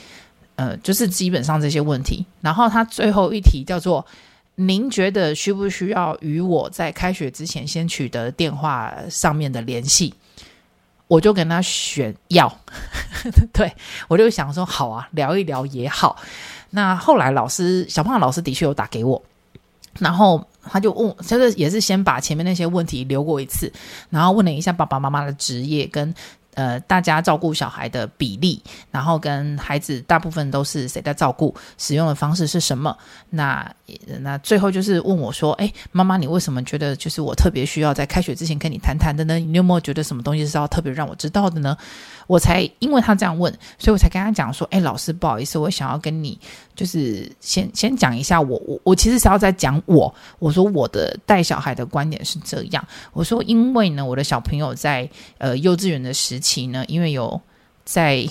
[0.56, 2.26] 呃，就是基本上这些问题。
[2.40, 4.04] 然后他最后一题叫做：
[4.56, 10.12] 您觉得需不需要与我在开学之前先取得电话上面的联系？
[11.12, 12.50] 我就跟他选要，
[13.52, 13.70] 对，
[14.08, 16.16] 我就想说好啊，聊一聊也好。
[16.70, 19.22] 那后来老师小胖老师的确有打给我，
[19.98, 23.70] 然后他就问，就是也是先把前面那些问题留过一次，
[24.08, 26.14] 然后问了一下爸爸妈妈的职业跟。
[26.54, 32.96] 呃，大家照顾小孩的比例，然后跟孩子大部分都是谁在照顾，使用的方式是什么？
[33.30, 33.74] 那
[34.20, 39.38] 那最后就是问我说：“哎，妈妈，你为什么觉得就是我特别需要在开学之前跟你谈谈的呢？
[39.38, 41.76] 你有没有觉得什么东西是要特别让我知道的呢？”
[42.26, 46.38] 我才因为他这样问，所以我才跟他讲说：“哎，老师，不好意思，我想要跟你
[46.74, 55.08] 就是先先讲一下我我我其实是要在讲我，我说我的带小孩的观点是这样，我说因为呢，我的小朋友在
[55.38, 57.40] 呃幼稚园的时期呢，因为有
[57.84, 58.26] 在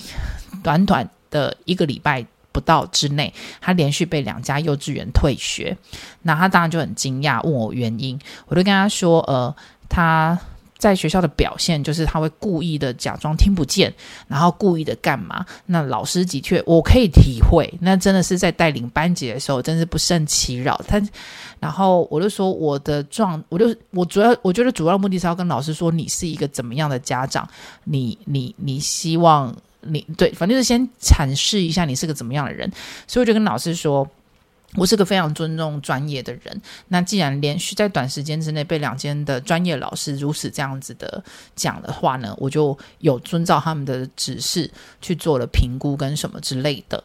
[0.62, 5.76] 短短的一个礼拜不到之内，他连续被两家幼稚园退学，
[6.22, 9.54] 那他当然就很惊讶，问我原因，我就跟他说：呃，
[9.88, 10.38] 他。”
[10.82, 13.94] 在学校的表现就是他会故意的假装听不见，
[14.26, 15.46] 然后故意的干嘛？
[15.66, 20.76] 那老师的确我可以体会，那真的是在带领班级的时候，真是不胜其扰。
[20.88, 21.00] 他，
[21.60, 27.48] 然后我就说我的状，我就我主要我觉得主要目的是要跟老师说，你是一个怎么样的家长？
[27.84, 32.68] 你你你希望你对，反正就是先阐释一下你是个怎么样的人。
[33.06, 34.04] 所以我就跟老师说。
[34.76, 36.62] 我是个非常尊重专业的人。
[36.88, 41.22] 那既然连续在短时间之内被两间的专业老师如此这样子的
[41.54, 44.70] 讲的话呢，我就有遵照他们的指示
[45.02, 47.04] 去做了评估跟什么之类的。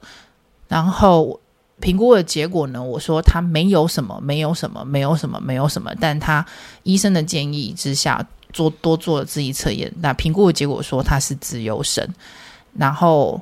[0.70, 1.40] 然后
[1.82, 5.94] 评估的结果呢，我说他没有什么，没有什么，没有什么，没有什么。
[6.00, 6.46] 但他
[6.84, 9.92] 医生的建议之下做多做了自己测验。
[10.00, 12.08] 那评估的结果说他是自由生。
[12.78, 13.42] 然后。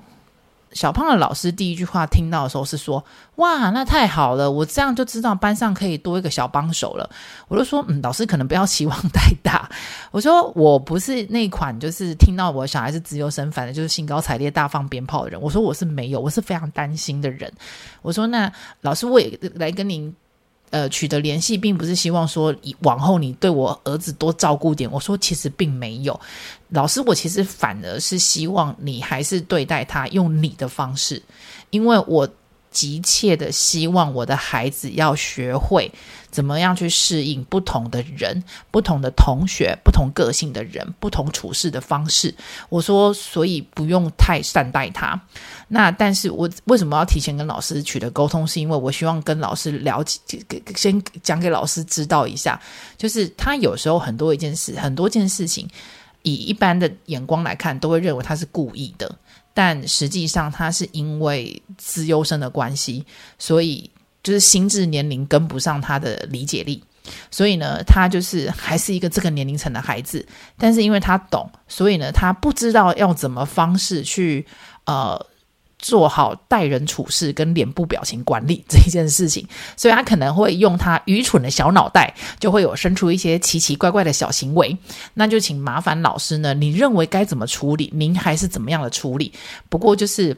[0.76, 3.04] 小胖的老师第一句话听到的时候是说
[3.38, 7.10] ：“哇，那太好了，我这样就知道班上可以多一个小帮手了。”
[7.48, 9.68] 我就说：“嗯，老师可能不要期望太大。”
[10.12, 17.52] 我说：“我不是那款就是听到我小孩是自由身，反正就是兴高采烈大放鞭炮的人。”我说：“我是没有，我是非常担心的人。”
[18.04, 20.14] 我说：“那老师，我也来跟您。”
[20.76, 24.92] 呃，取得联系并不是希望说往后你对我儿子多照顾点。
[24.92, 26.20] 我说其实并没有，
[26.68, 31.24] 老师，我其实反而是希望你还是对待他用你的方式，
[31.70, 32.28] 因为我。
[32.72, 35.90] 急切的希望我的孩子要学会
[36.36, 42.36] 怎么样去适应不同的人、不同的同学、不同个性的人、不同处事的方式。
[42.68, 45.18] 我说，所以不用太善待他。
[45.70, 48.46] 那但是我为什么要提前跟老师取得沟通？
[48.46, 50.44] 是因为我希望跟老师了解，
[50.76, 52.62] 先讲给老师知道一下，
[52.98, 55.66] 就是他有时候很多一件事、很多件事情，
[56.24, 59.10] 以一般的眼光来看，都会认为他是故意的。
[59.54, 63.06] 但实际上，他是因为资优生的关系，
[63.40, 63.90] 所以
[64.26, 66.84] 就是心智年龄跟不上他的理解力，
[67.32, 70.28] 所以呢，他就是还是一个这个年龄层的孩子。
[70.58, 74.46] 但是因为他懂，所以呢，他不知道要怎么方式去
[74.86, 75.26] 呃。
[75.78, 84.76] 做好待人处事跟脸部表情管理这一件事情，所以他可能会用他愚蠢的小脑袋，就会有生出一些奇奇怪怪的小行为。
[85.14, 87.92] 那就请麻烦老师呢，你认为该怎么处理？
[87.94, 89.32] 您还是怎么样的处理？
[89.70, 90.36] 不过就是。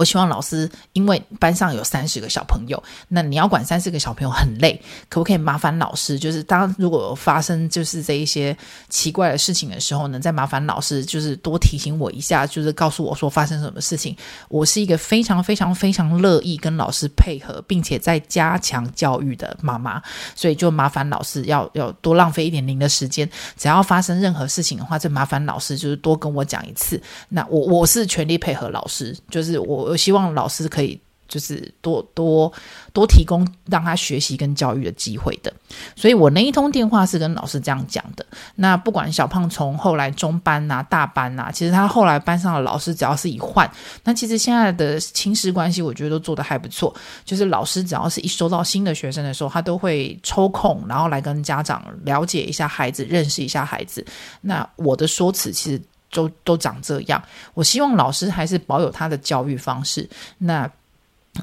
[0.00, 6.18] 我希望老师，因为班上有三十个小朋友，那你要管三十个小朋友很累，可不可以麻烦老师？
[6.18, 8.56] 就是当如果发生就是这一些
[8.88, 14.16] 奇怪的事情的时候呢，再麻烦老师就是多提醒我一下，就是告诉我说发生什么事情。
[14.48, 20.02] 我是一个非常非常非常乐意跟老师配合，并且在加强教育的妈妈，
[20.34, 23.28] 所以就麻烦老师要要多浪费一点您的时间。
[23.58, 26.98] 只要发生任何事情的话，就麻烦老师就是多跟我讲一次。
[27.28, 29.89] 那我我是全力配合老师，就是我。
[29.90, 30.98] 我希望老师可以
[31.28, 32.52] 就是多多
[32.92, 35.52] 多提供让他学习跟教育的机会的，
[35.94, 38.26] 所以我那一通电话是跟老师这样讲的。
[38.56, 43.70] 那不管小胖从后来中班呐、大班呐，其实他后来班上的老师只要是一换，
[44.02, 46.92] 那其实现在的亲师关系我觉得都做得还不错。
[47.24, 54.04] 就是老师只要是一收到新的学生的时候，他都会抽空然后来跟家长了解一下孩子，认识一下孩子。
[54.40, 55.80] 那我的说辞其实。
[56.10, 57.22] 都都长这样，
[57.54, 60.08] 我希望老师还是保有他的教育方式。
[60.38, 60.70] 那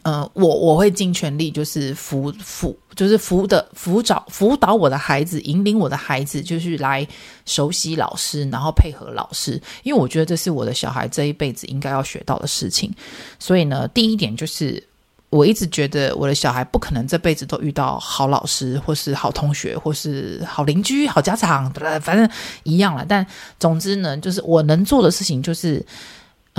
[0.04, 7.08] 呃，我我会尽全力，就是辅辅，就是辅的辅导辅导我的孩子，引领我的孩子，就是来
[7.46, 12.94] 熟悉老师，然后配合老师，因为我觉得这是我的小孩这一辈子应该要学到的事情。
[13.40, 14.84] 所以呢，第一点就是，
[15.30, 22.30] 我一直觉得我的小孩不可能这辈子都遇到好老师，或是好同学，或是好邻居、好家长， 反正
[22.64, 23.06] 一样了。
[23.08, 23.26] 但
[23.60, 25.86] 总之呢，就是我能做的事情就是。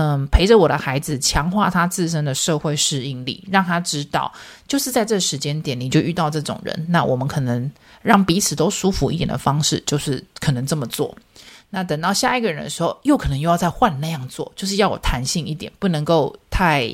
[0.01, 4.33] 嗯，陪着我的孩子，强化他自身的社会适应力，让他知道，
[4.69, 7.69] 就是在这时间点，你就遇到这种人，那我们可能
[8.01, 11.13] 让彼此都舒服一点的方式，就是可能这么做。
[11.71, 16.89] 那等到下一个人的时候，又可能又要再换那样做，就是要有弹性一点，不能够太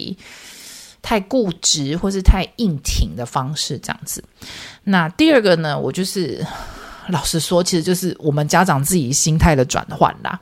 [1.04, 4.24] 太固执或是太硬挺的方式这样子。
[4.82, 6.44] 那第二个呢，我就是
[7.08, 10.40] 老实说，其实就是我们家长自己心态的转换啦。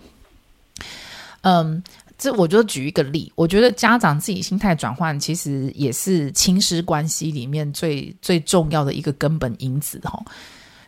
[1.41, 1.83] 嗯。
[2.19, 10.23] 这我就举一个例，我觉得家长自己心态转换，其实也是亲师关系里面最最重要的一个根本因子哈。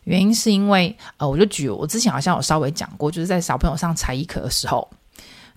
[0.05, 4.89] 原因是因为呃，我就举我之前好像有稍微讲过，就是在小朋友上才艺课的时候，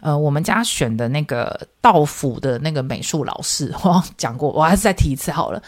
[0.01, 5.61] 呃，我们家选的那个道府的那个美术老师， 我讲过，我还是再提一次好了。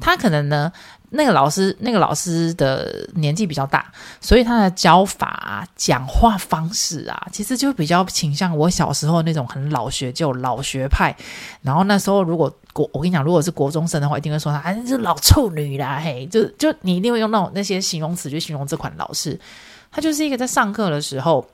[0.00, 0.72] 他可能呢。
[1.10, 11.16] 那个老师，那个老师的年纪比较大，所以他的教法啊、讲话方式啊，其实就比较倾向我小时候那种很老学究、老学派。
[11.62, 19.40] 然后那时候，如果国，我跟你讲，如果是国中生的话，一定会说他，哎，这老臭女啦，嘿，就就你一定会用那种那些形容词去形容这款老师。
[19.90, 21.48] 他就是一个在上课的时候，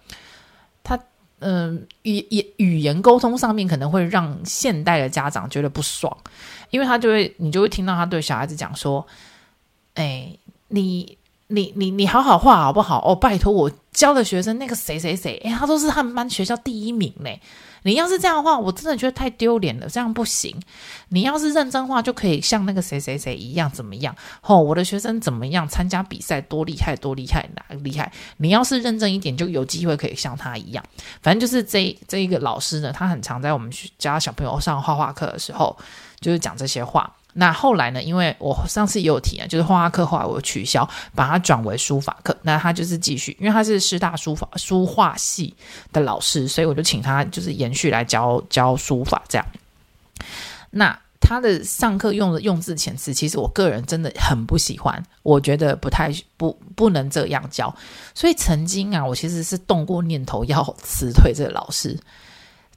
[1.45, 6.17] 嗯，语言语言沟通上面可能会让现代的家长觉得不爽，
[6.71, 9.07] 因为他就会，你就会听到他对小孩子讲说。
[9.97, 10.29] 哎，
[10.71, 13.01] 你你你你好好画好不好？
[13.07, 17.41] 哦，拜托我教的学生那个谁谁谁，哎，他都是他们班学校第一名嘞。
[17.85, 20.55] 你要是这样的话，我真的觉得太丢脸了，这样不行。
[21.11, 24.15] 你要是认真话，就可以像那个谁谁谁一样怎么样？
[24.41, 25.69] 吼，我的学生怎么样？
[25.69, 28.11] 参加比赛多厉害，多厉害，哪厉害？
[28.39, 30.85] 你要是认真一点，就有机会可以像他一样。
[31.23, 35.77] 反正就是这这一个老师呢，他很常在我们家小朋友上画画课的时候，
[36.21, 37.15] 就是讲这些话。
[37.37, 38.03] 那后来呢？
[38.03, 42.37] 因为我上次也有提啊，就是画画课后来我取消，把它转为书法课。
[42.43, 45.53] 那他就是继续，因为他是师大书法书画系
[45.93, 49.45] 的老师，所以我就请他就是延续来教教书法这样。
[50.71, 57.75] 那他的上课用的用字遣词，其实我个人真的很不喜欢，我觉得不太不不能这样教。
[58.15, 61.99] 所以曾经啊，我其实是动过念头要辞退这个老师。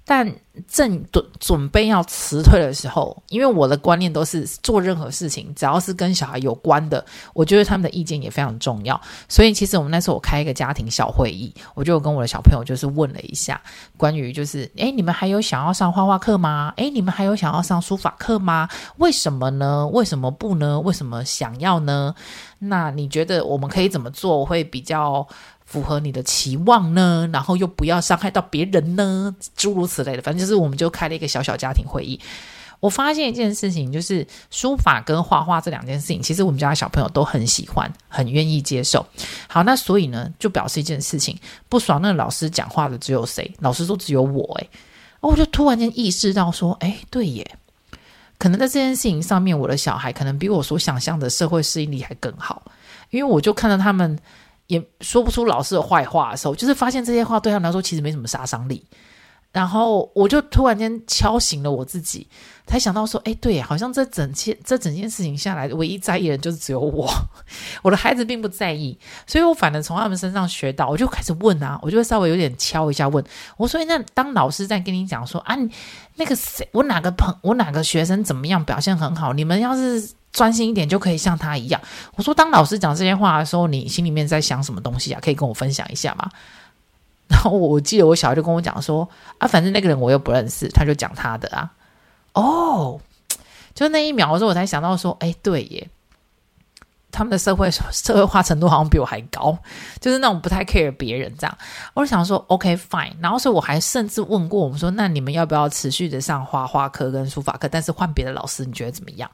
[0.10, 0.26] 但
[0.70, 9.00] 正准准备要辞退的时候，因为我的观念都是做任何事情，只要是跟小孩有关的，我觉得他们的意见也非常重要。
[9.28, 13.62] 所以其实我们那时候我开一个家庭小会议，我就跟我的小朋友就是问了一下，
[13.98, 16.74] 关于就是，诶，你们还有想要上画画课吗？
[16.78, 18.70] 诶，你们还有想要上书法课吗？
[19.00, 19.86] 为什么呢？
[19.88, 20.80] 为什么不呢？
[20.80, 22.16] 为什么想要呢？
[22.60, 25.28] 那你觉得我们可以怎么做会比较
[25.68, 32.20] 符合你的期望呢，然后又不要伤害到别人呢，诸如此类的，反正就是我们就开了一个小小家庭会议。
[32.80, 39.06] 我发现一件事情，就是书法跟画画这两件事情，其实我们家小朋友都很喜欢，很愿意接受。
[39.50, 43.52] 好，那所以呢，就表示一件事情，不爽那老师讲话的只有谁？
[43.60, 44.70] 老师说只有我诶，
[45.20, 47.58] 我就突然间意识到说，诶，对耶，
[48.38, 52.62] 可能在这件事情上面，我的小孩可能比我所想象的社会适应力还更好，
[53.10, 54.18] 因为我就看到他们。
[54.68, 58.86] 也说不出老师的坏话的时候，就是发现这些话对他们来说其实没什么杀伤力。
[59.54, 62.28] 然后我就突然间敲醒了我自己，
[62.68, 67.10] 才想到说：“哎，对，好像这整件这整件事情下来，唯一在意的就是只有我，
[67.82, 73.24] 我的孩子并不在意。”所以，我反而从他们身上学到，我就开始问啊，我就会稍微有点敲一下问
[73.56, 75.56] 我说：“那当老师在跟你讲说啊，
[76.16, 79.34] 那个谁，我哪个朋，我哪个学生怎么样表现很好？
[79.34, 81.82] 你们要是……”专心一点就可以像他一样。
[82.16, 85.20] 我说，当老师讲这些话的时候，你心里面在想什么东西啊？
[85.20, 86.30] 可以跟我分享一下吗？
[87.28, 91.72] 然后我记得我小孩就跟我讲说啊，反正那个人我又不认识，他就讲他的啊。
[92.34, 93.02] 哦，
[93.74, 95.90] 就那一秒的时候，我才想到说，哎，对耶，
[97.12, 99.58] 他们的社会社会化程度好像比我还高，
[100.00, 101.58] 就是那种不太 care 别人这样。
[101.96, 103.14] 我就想说，OK fine。
[103.20, 109.30] 然后所以我还甚至问过我们说，那你们要不要持续的上画画课跟书法课，但是换别的老师，你觉得怎么样？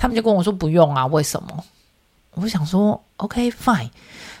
[0.00, 1.62] 他们就跟我说不用啊，为什么？
[2.32, 3.90] 我想说 OK fine。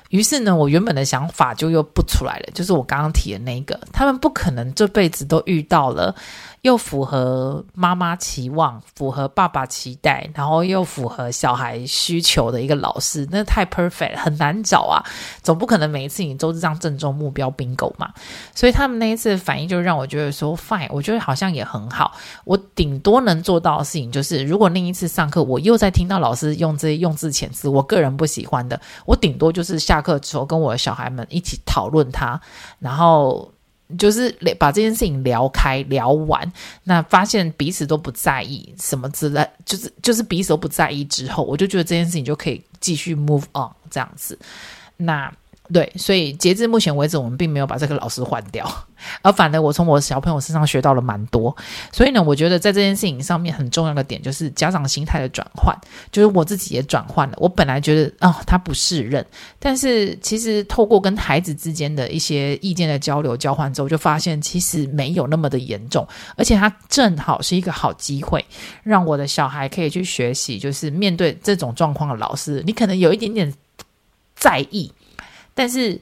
[0.08, 6.16] 于是呢，我原本的想法就又不出来了，就是我刚刚提的那个，他们不可能这辈子都遇到了
[6.62, 15.02] 又符合妈妈期望，符合爸爸期待，然后又符合小孩需求的一个老师，那太 perfect，很难找啊！
[15.42, 18.12] 总不可能每一次你都是这样正中目标 bingo 嘛。
[18.54, 22.12] 所以他们那一次反应就让我觉得说 fine，我觉得好像也很好。
[22.44, 32.40] 我顶多能做到的事情就是，如果那一次上课我又在听到老师用这些用字遣词，我个人不喜欢的，我顶多就是下课之后跟我的小孩们一起讨论他，
[32.78, 33.50] 然后。
[33.98, 36.52] 就是把这件事情聊开聊完，
[36.84, 44.38] 那发现彼此都不在意什么之类，就是就是彼此都不在意之后，我就觉得这件事情就可以继续 move on 这样子，
[44.96, 45.32] 那。
[45.72, 48.68] 对，所以截至目前为止，我们并没有把这个老师换掉，
[49.22, 51.56] 而反而我从我小朋友身上学到了蛮多。
[51.92, 55.72] 所以呢，我觉得在这件事情上面很重要的点就是家长心态的转换，
[56.10, 57.34] 就是我自己也转换了。
[57.38, 59.24] 我本来觉得啊、他不适任，
[59.60, 66.06] 但是其实透过跟孩子之间的一些意见的交流交换之后，就发现其实没有那么的严重，
[66.36, 68.44] 而且他正好是一个好机会，
[68.82, 73.54] 让我的小孩可以去学习，就是面对这种状况的老师，你可能有一点点
[74.34, 74.92] 在意。
[75.54, 76.00] 但是，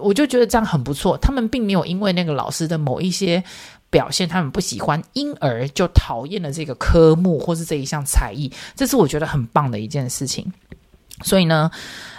[0.00, 1.16] 我就觉得这样很不错。
[1.18, 3.42] 他们并没有因为那个老师的某一些
[3.90, 8.50] 表现，他们不喜欢，因而就讨厌了这个科目或是这一项才艺。
[8.74, 10.52] 这是我觉得很棒的一件事情。
[11.22, 11.70] 所以呢，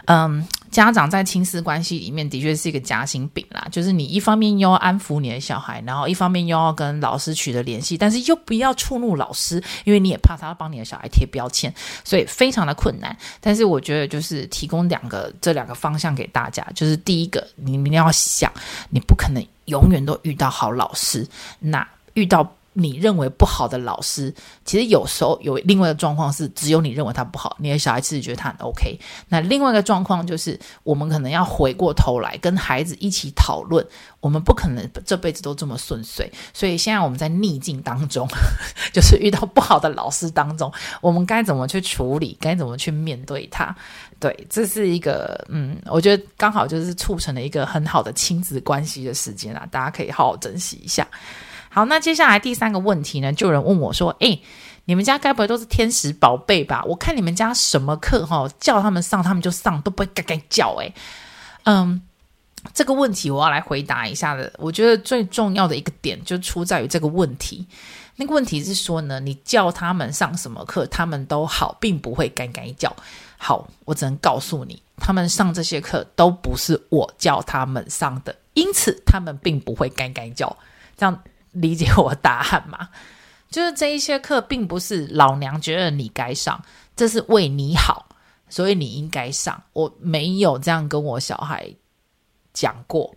[0.05, 0.47] 嗯。
[0.71, 11.73] 家长在亲子关系里面的确是一个夹心饼啦，就是你一方面又要安抚你的小孩，然后一方面又要跟老师取得联系，但是又不要触怒老师，因为你也怕他帮你的小孩贴标签，
[12.03, 13.17] 所以非常的困难。
[13.39, 18.51] 但是我觉得就是提供两个这两个方向给大家，就是第一个，你一定要想，
[18.89, 21.25] 你不可能永远都遇到好老师，
[21.59, 22.53] 那遇到。
[22.77, 24.33] 你认为不好的老师，
[24.65, 28.99] 其实有时候有另外一个状况是，只有你认为他不好，你的小孩自己觉得他很 OK。
[29.29, 33.85] 那另外一个状况就是，我们可能要回过头来跟孩子一起讨论，
[34.19, 36.29] 我们不可能这辈子都这么顺遂。
[36.53, 38.27] 所以现在我们在逆境当中，
[38.91, 40.69] 就是遇到不好的老师当中，
[40.99, 43.73] 我们该怎么去处理，该怎么去面对他？
[44.19, 51.07] 对，这是一个嗯，我觉得刚好就是促成了一个很好的亲子关系的时间啊，大家可以好好珍惜一下。
[51.75, 53.33] 好，那接下来第三个问题呢？
[53.33, 54.41] 就有人问我说：“诶，
[54.85, 56.81] 你们家该不会都是天使宝贝吧？
[56.85, 60.93] 我看你们家什么课哈，叫他们上，他们就上，都不会嘎嘎叫。”诶，
[61.63, 62.01] 嗯，
[62.73, 64.49] 这个问题我要来回答一下的。
[64.57, 67.67] 我觉得最重要的一个点就出在于这个问题。
[68.15, 72.95] 那个问题是说呢，你叫他们上什么课，他们都好，并不会嘎嘎叫。
[73.35, 80.55] 好，我只能告诉你，他们上这些课都不是我叫他们上的，因此他们并不会嘎嘎叫。
[80.95, 81.21] 这样。
[81.55, 82.89] 理解我的答案吗？
[83.49, 86.61] 就是这一些课并不是老娘觉得你该上，
[86.95, 88.07] 这是为你好，
[88.49, 89.63] 所以你应该上。
[89.71, 91.73] 我没有这样跟我小孩
[92.53, 93.15] 讲过，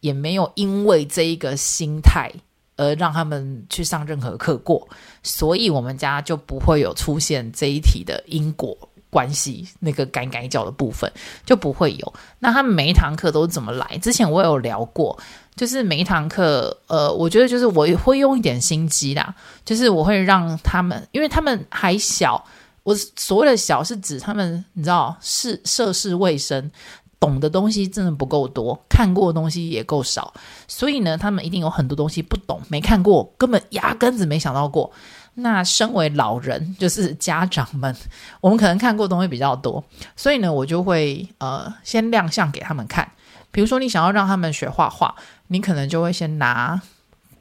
[0.00, 2.30] 也没有因为这一个心态
[2.76, 4.86] 而让他们去上任何课过，
[5.22, 8.76] 所以我们家就不会有出现这一题的因果
[9.08, 11.10] 关系，那个该该教的部分
[11.46, 12.14] 就不会有。
[12.38, 13.96] 那他们每一堂课都怎么来？
[13.98, 15.18] 之前我有聊过。
[15.60, 22.42] 就是每一堂课，呃，我觉得就是我会用一点心机啦，就是我会让他们，因为他们还小，
[22.82, 26.70] 我所谓的小是指他们，你知道，是涉世未深，
[27.18, 30.32] 懂的东西真的不够多，看过的东西也够少，
[30.66, 34.90] 所以呢，他们一定有很多东西不懂，没看过，根本压根子没想到过。
[35.34, 37.94] 那身为老人，就是家长们，
[38.40, 39.84] 我们可能看过东西比较多，
[40.16, 43.06] 所以呢，我就会呃先亮相给他们看。
[43.52, 45.12] 比如说，你想要让他们学画画，
[45.50, 46.80] 你可能就会先拿，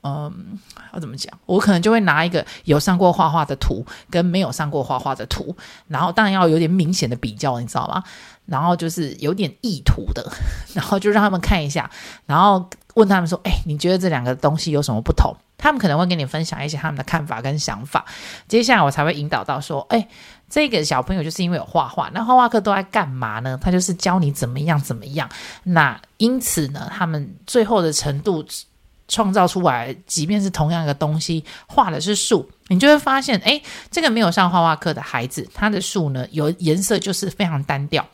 [0.04, 0.60] 嗯，
[0.94, 1.32] 要怎么讲？
[1.46, 5.56] 我可能就会拿一个有上过画画的图，跟没有上过画画的图，
[5.88, 8.04] 然后当然要有点明显的比较，你知道吗？
[8.46, 10.28] 然后就是有点意图的，
[10.74, 11.90] 然后就让他们看一下，
[12.26, 18.06] 然后问他们说：“哎，你觉得这两个东西有什么不同？”他们可能会跟你分享一些他们的看法跟想法。
[18.48, 20.08] 接下来我才会引导到说：“哎。”
[20.50, 23.56] 这个小朋友就是因为有画画，那画画课都在干嘛呢？
[23.62, 25.30] 他就是教你怎么样怎么样。
[25.62, 28.46] 那因此呢，他们最后的程度
[29.08, 38.08] 创造出来，即便是同样一个东西，画的是树，你就会发现，诶，这个没有上画画课的孩子，他的树呢，有颜色就是非常单调。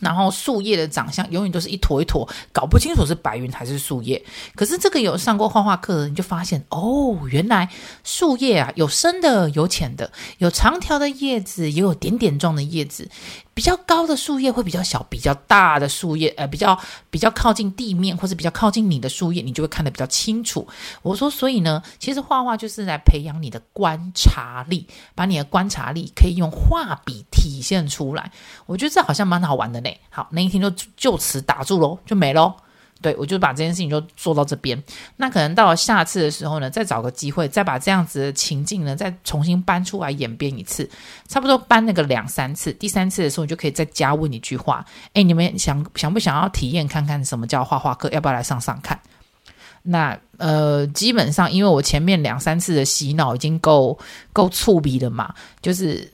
[0.00, 4.20] 然后树叶的长相永远都是一坨一坨，搞不清楚是白云还是树叶。
[4.56, 7.68] 可是这个有上过画画课的，你就发现哦，原来
[8.02, 13.08] 树叶啊，有深的，有浅的，有长条的叶子，也有点点状的叶子。
[13.54, 16.78] 比较高的树叶会比较小，比较大的树叶，呃，比较
[17.10, 20.66] 比较靠近地面或者比较靠近你的树叶，你就会看得比较清楚。
[21.02, 28.30] 我说，所以呢，其实画画就是来培养你的观察力，把你的观察力可以用画笔体现出来。
[28.66, 29.90] 我觉得这好像蛮好玩的呢。
[30.10, 32.54] 好，那一天就就此打住喽，就没喽。
[33.02, 34.80] 对，我就把这件事情就做到这边。
[35.16, 40.88] 那可能到了下次的时候呢，再找个机会，再把这样子的情境呢，再重新搬出来演变一次，
[41.28, 42.72] 差不多搬那个两三次。
[42.72, 44.82] 第三次的时候，你就可以再加问一句话：
[45.12, 48.08] 哎，你们想想不想要体验看看什么叫画画课？
[48.10, 48.98] 要不要来上上看？
[49.82, 53.98] 那呃，基本上因为我前面两三次的洗脑已经够
[54.32, 56.12] 够触笔了嘛，就是。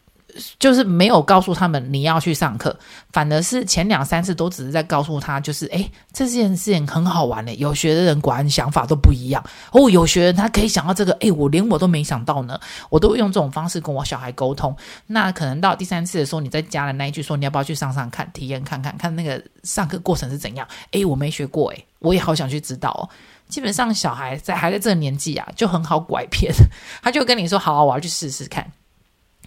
[0.58, 2.76] 就是没有告诉他们你要去上课，
[3.12, 12.58] 反而是前两三次都只是在告诉他，就是诶，这件事情很好玩嘞，有学的人果然想法都不一样哦，有学人他可以想到这个，诶，我连我都没想到呢，
[12.90, 14.76] 我都用这种方式跟我小孩沟通。
[15.06, 20.66] 那可能到第三次的时候，你再加了那一句说你要不要去上上看，体验看看看那个上课过程是怎样？
[20.92, 23.08] 诶，我没学过，诶，我也好想去知道哦。
[23.48, 26.52] 基本上小孩在还在这个年纪啊，就很好拐骗，
[27.02, 28.70] 他就跟你说好啊，我要去试试看。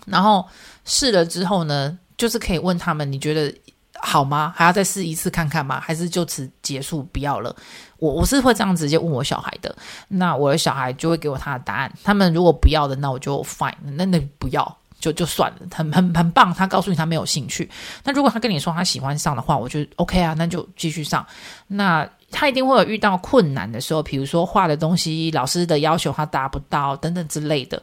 [0.08, 0.44] 然后
[0.86, 3.54] 试了之后呢，就是可以问他们，你觉得
[4.00, 4.54] 好吗？
[4.56, 5.80] 还要再试一次看看吗？
[5.80, 7.56] 还是就此结束不要了？
[7.98, 9.76] 我我是会这样直接问我小孩的，
[10.08, 11.92] 那我的小孩就会给我他的答案。
[12.04, 16.52] 他们如果不要的，那我就 fine，那那不要就就算了，很很很棒。
[16.52, 17.70] 他告诉你他没有兴趣，
[18.04, 21.24] 那如果他跟你说他喜欢上的话，我就 OK 啊，那就继续上。
[21.68, 27.82] 那他一定会有遇到困难的时候，比如说画的东西老师的要求他达不到等等之类的。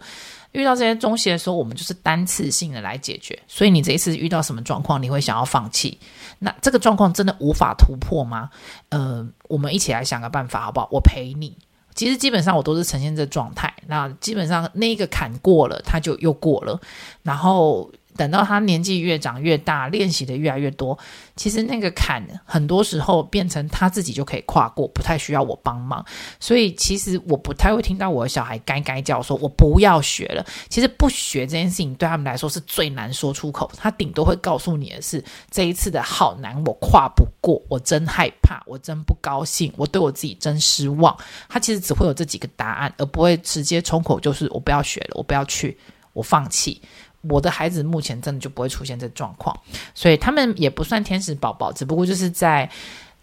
[0.52, 3.38] 遇到这些东西的时候，我们就是单次性的来解决。
[3.46, 5.98] 所以你这一次遇到什么状况，你会想要放弃？
[6.38, 8.50] 那这个状况真的无法突破吗？
[8.90, 10.88] 嗯，我们一起来想个办法，好不好？
[10.90, 11.56] 我陪你。
[11.94, 13.74] 其实基本上我都是呈现这状态。
[13.86, 16.80] 那基本上那个坎过了，它就又过了。
[17.22, 17.90] 然后。
[18.18, 20.98] 等到他年纪越长越大，练习的越来越多，
[21.36, 26.04] 其实那个坎很多时候变成他自己就可以跨过，不太需要我帮忙。
[26.40, 30.44] 所以其实我不太会听到我的小孩该该叫说“我不要学了”。
[30.68, 33.70] 其实不学这件事情对他们来说是最难说出口。
[33.76, 41.16] 他顶多会告诉你的是这一次的好难，我跨不过，我真害怕，我真不高兴，我对我自己真失望。
[41.48, 45.78] 他其实只会有这几个答案，而不会直接冲口就是“我不要学了，我不要去，
[46.12, 46.82] 我放弃”。
[47.28, 49.56] 我的孩子目前真的就不会出现这状况，
[49.94, 52.70] 所以他们也不算天使宝宝，只不过就是在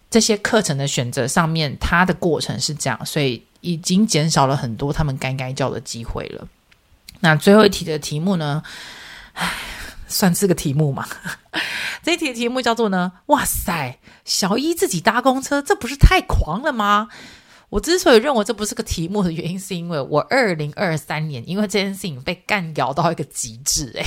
[0.10, 6.48] 这些课程的选择上面，他的过程是这样，所以已经减少了很多他们该该叫的机会了。
[7.22, 8.62] 那最后一题的题目呢？
[9.34, 9.52] 唉，
[10.08, 11.08] 算是个题目嘛？
[12.04, 13.14] 这一题的题目叫做呢？
[13.28, 17.10] 哇塞，小一自己搭公车，这不是太狂了吗？
[17.76, 24.02] 我之所以认为这不是个题目的原因，是因为我二零二三年因为这件事情被干咬到一个极致，诶，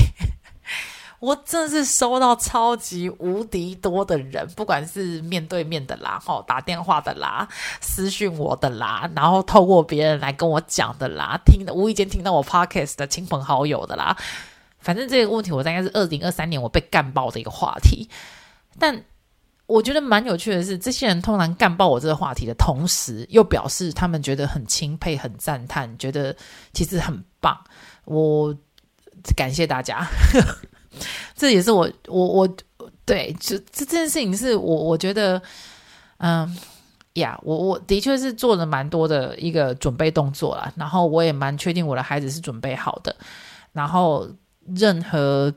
[1.20, 7.46] 我真的是收到超级无敌多的人，不管是面对面的啦，哈，打电话的啦，
[7.78, 14.16] 私讯我的啦，然后透过别人来跟我讲的啦，听的无意间听到我 podcast 的亲朋好友的啦，
[14.78, 18.08] 反正这个问题我大概是二零二三年我被干爆的一个话题，
[18.78, 19.04] 但。
[19.68, 26.34] 我觉得蛮有趣的是，这些人通常干爆我这个话题的同时，又表示他们觉得很钦佩、很赞叹，觉得
[26.72, 27.54] 其实很棒。
[28.06, 28.56] 我
[29.36, 30.06] 感谢大家，
[31.36, 32.56] 这也是我我我
[33.04, 35.40] 对这这件事情是我我觉得，
[36.16, 36.56] 嗯
[37.12, 43.14] 呀，我我的确是做了蛮多的一个准备动作啦，然后我也蛮确定我的孩子是准备好的，
[43.74, 44.26] 然后
[44.74, 45.52] 任何。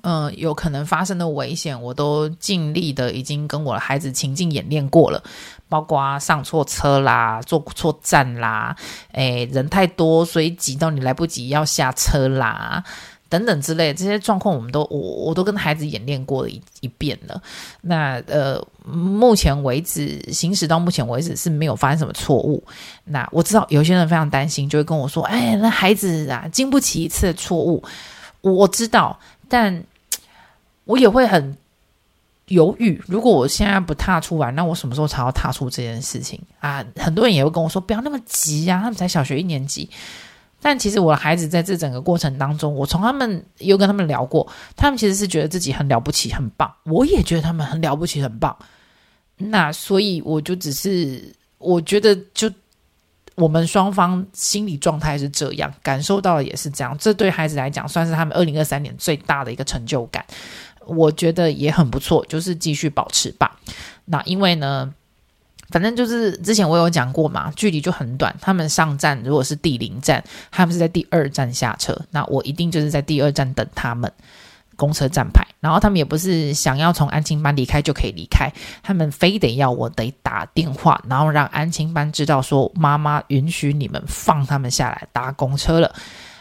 [0.00, 5.22] 嗯、有可能发生的危险，我都尽力的已经跟我的孩子情境演练过了，
[5.68, 8.74] 包括上错车啦、坐错站啦，
[9.12, 12.82] 诶，人太多，所以挤到你来不及要下车啦，
[13.28, 17.40] 等等之类这些状况，我们都我我都跟孩子演练过了一一遍了。
[17.82, 22.62] 那呃，目前为止行驶到目前为止是没有发生什么错误。
[23.04, 27.82] 那我知道有些人非常担心，就会跟我说：“哎，那孩子啊，经不起一次的错误。”
[28.42, 29.18] 我知道。
[29.52, 29.84] 但
[30.84, 31.54] 我也会很
[32.46, 36.82] 犹豫，如果我现在不踏出来，那我什么时候才要踏出这件事情啊？
[36.96, 39.90] 很多人也会跟我说，不要那么急呀，他们才小学一年级。
[40.62, 46.72] 但其实我的孩子在这整个过程当中，我从他们又跟他们聊过，他们其实是觉得自己很了不起、很棒。
[46.84, 48.56] 我也觉得他们很了不起、很棒。
[49.36, 52.50] 那所以我就只是，我觉得就。
[53.34, 56.96] 我们双方心理状态是这样，感受到的也是这样。
[56.98, 60.24] 这对孩子来讲，算是他们二零二三年最大的一个成就感。
[60.84, 63.58] 我觉得也很不错，就是继续保持吧。
[64.06, 64.92] 那因为呢，
[65.70, 68.34] 反正就是之前我有讲过嘛，距离就很短。
[68.40, 74.12] 他们上站如果是第零站，他们是在第二站下车，那我一定就是在第二站等他们。
[74.82, 78.52] 公车站牌，然后他们也不是想要从安亲班离开就可以离开，
[78.82, 85.94] 他们非得要我得打电话，然后让安亲班知道说妈妈允许你们放他们下来搭公车了。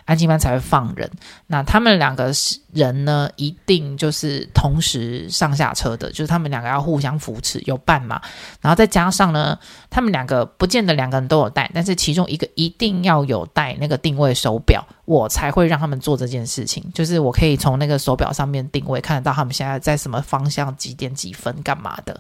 [0.06, 1.10] 安亲班才会放人。
[1.48, 2.32] 那他们两个
[2.74, 8.22] 人呢，一定就是同时上下车的，就是他们两个要互相扶持，有伴嘛。
[8.62, 9.58] 然后再加上呢，
[9.90, 16.84] 他们两个不见得两个人都有带，但是其中一个一定要有带那个定位手表，我才会让他们做这件事情。
[16.94, 22.20] 就是我可以从那个手表上面定位，看得到他们现在在什么方向，几点几分干嘛的。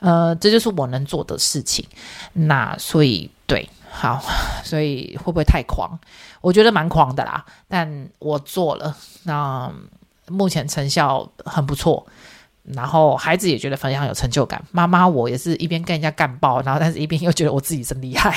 [0.00, 1.84] 呃，这就是我能做的事情。
[2.32, 3.68] 那所以对。
[3.98, 4.22] 好，
[4.62, 5.98] 所以会不会太狂？
[6.42, 9.72] 我觉得蛮狂的啦，但我做了，那
[10.28, 12.06] 目前成效很不错，
[12.64, 14.62] 然后孩子也觉得非常有成就感。
[14.70, 18.30] 妈妈我也是一边跟人家干爆，然后但是一边又觉得我自己真厉害。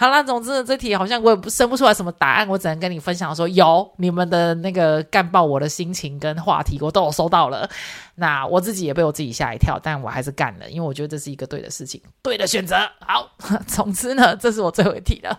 [0.00, 7.68] 好啦，总之这题好像我也不生不出来什么答案，我只能跟你分享说，有你们的那个干爆我的心情跟话题，我都有收到了。
[8.14, 12.76] 那我自己也被我自己吓一跳，但我还是干了，因为我觉得这是一个对的事情，对的选择。
[13.00, 13.28] 好，
[13.66, 15.36] 总之呢，这是我最后一题了。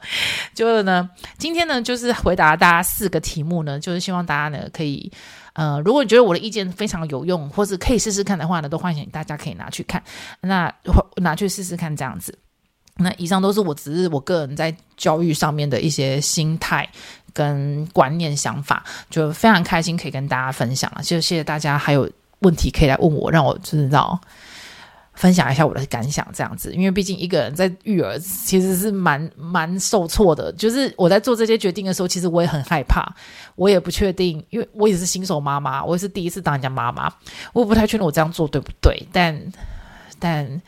[0.53, 5.10] 就是呢，今天呢，就是回答大家四个题目呢，就是希望大家呢可以，
[5.53, 10.03] 呃，如果你觉得我的意见非常有用，或是可以试试看的话呢，都欢迎大家可以拿去看，
[10.41, 10.74] 那
[11.16, 12.38] 拿去试试看这样子。
[13.01, 16.85] 那以上都是我只是我个人在教育上面的一些心态
[17.33, 21.01] 跟观念想法，就非常开心可以跟大家分享了。
[21.01, 24.19] 就谢谢大家，还有问题可以来问我，让我知道
[25.13, 26.73] 分享一下我的感想这样子。
[26.73, 33.09] 因为毕竟一个人在育儿其实是蛮蛮受挫的，就是我在做这些决定的时候，其实我也很害怕，
[33.55, 37.09] 我也不确定，因为我也是新手妈妈，我也是第一次当人家妈妈，
[37.53, 39.41] 我也不太确定我这样做对不对，但
[40.19, 40.61] 但。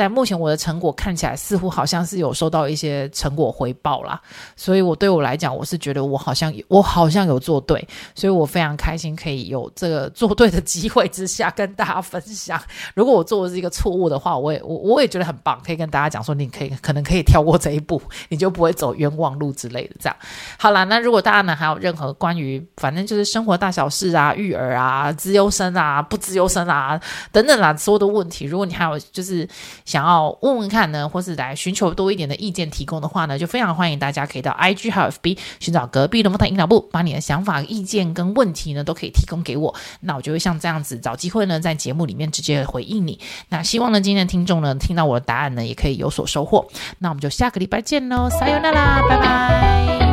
[0.00, 4.18] 但目前我的成果看起来似乎好像是有收到一些成果回报啦，
[4.56, 12.58] 所以我对我来讲，我是觉得我好像我好像有做对，所以我非常开心可以有这个做对的机会之下跟大家分享。
[12.94, 19.96] 如果我做的是一个错误的话，我也我我也觉得很棒，可以跟大家讲说，你可以可能可以跳过这一步，你就不会走冤枉路之类的。
[20.00, 20.16] 这样
[20.58, 26.98] 好啦，那如果大家呢还有任何关于反正就是生活大小事啊、育儿啊、资优生啊、不资优生啊
[27.30, 29.46] 等等啦所有的问题，如果你还有就是。
[29.90, 39.74] 想要问问看呢，或是来寻求多一点的意见提供的话呢，就非常欢迎大家可以到 IG 还有 FB 寻找隔壁龙凤胎阴老木，把你的想法、意见跟问题呢都可以提供给我。
[40.02, 43.18] 那我就会像这样子找机会呢，在节目里面直接回应你。
[43.48, 46.68] 那希望呢，今天的听众呢听到我的答案呢，也可以有所收获。
[47.00, 50.09] 那我们就下个礼拜见喽，撒由那拉，拜拜。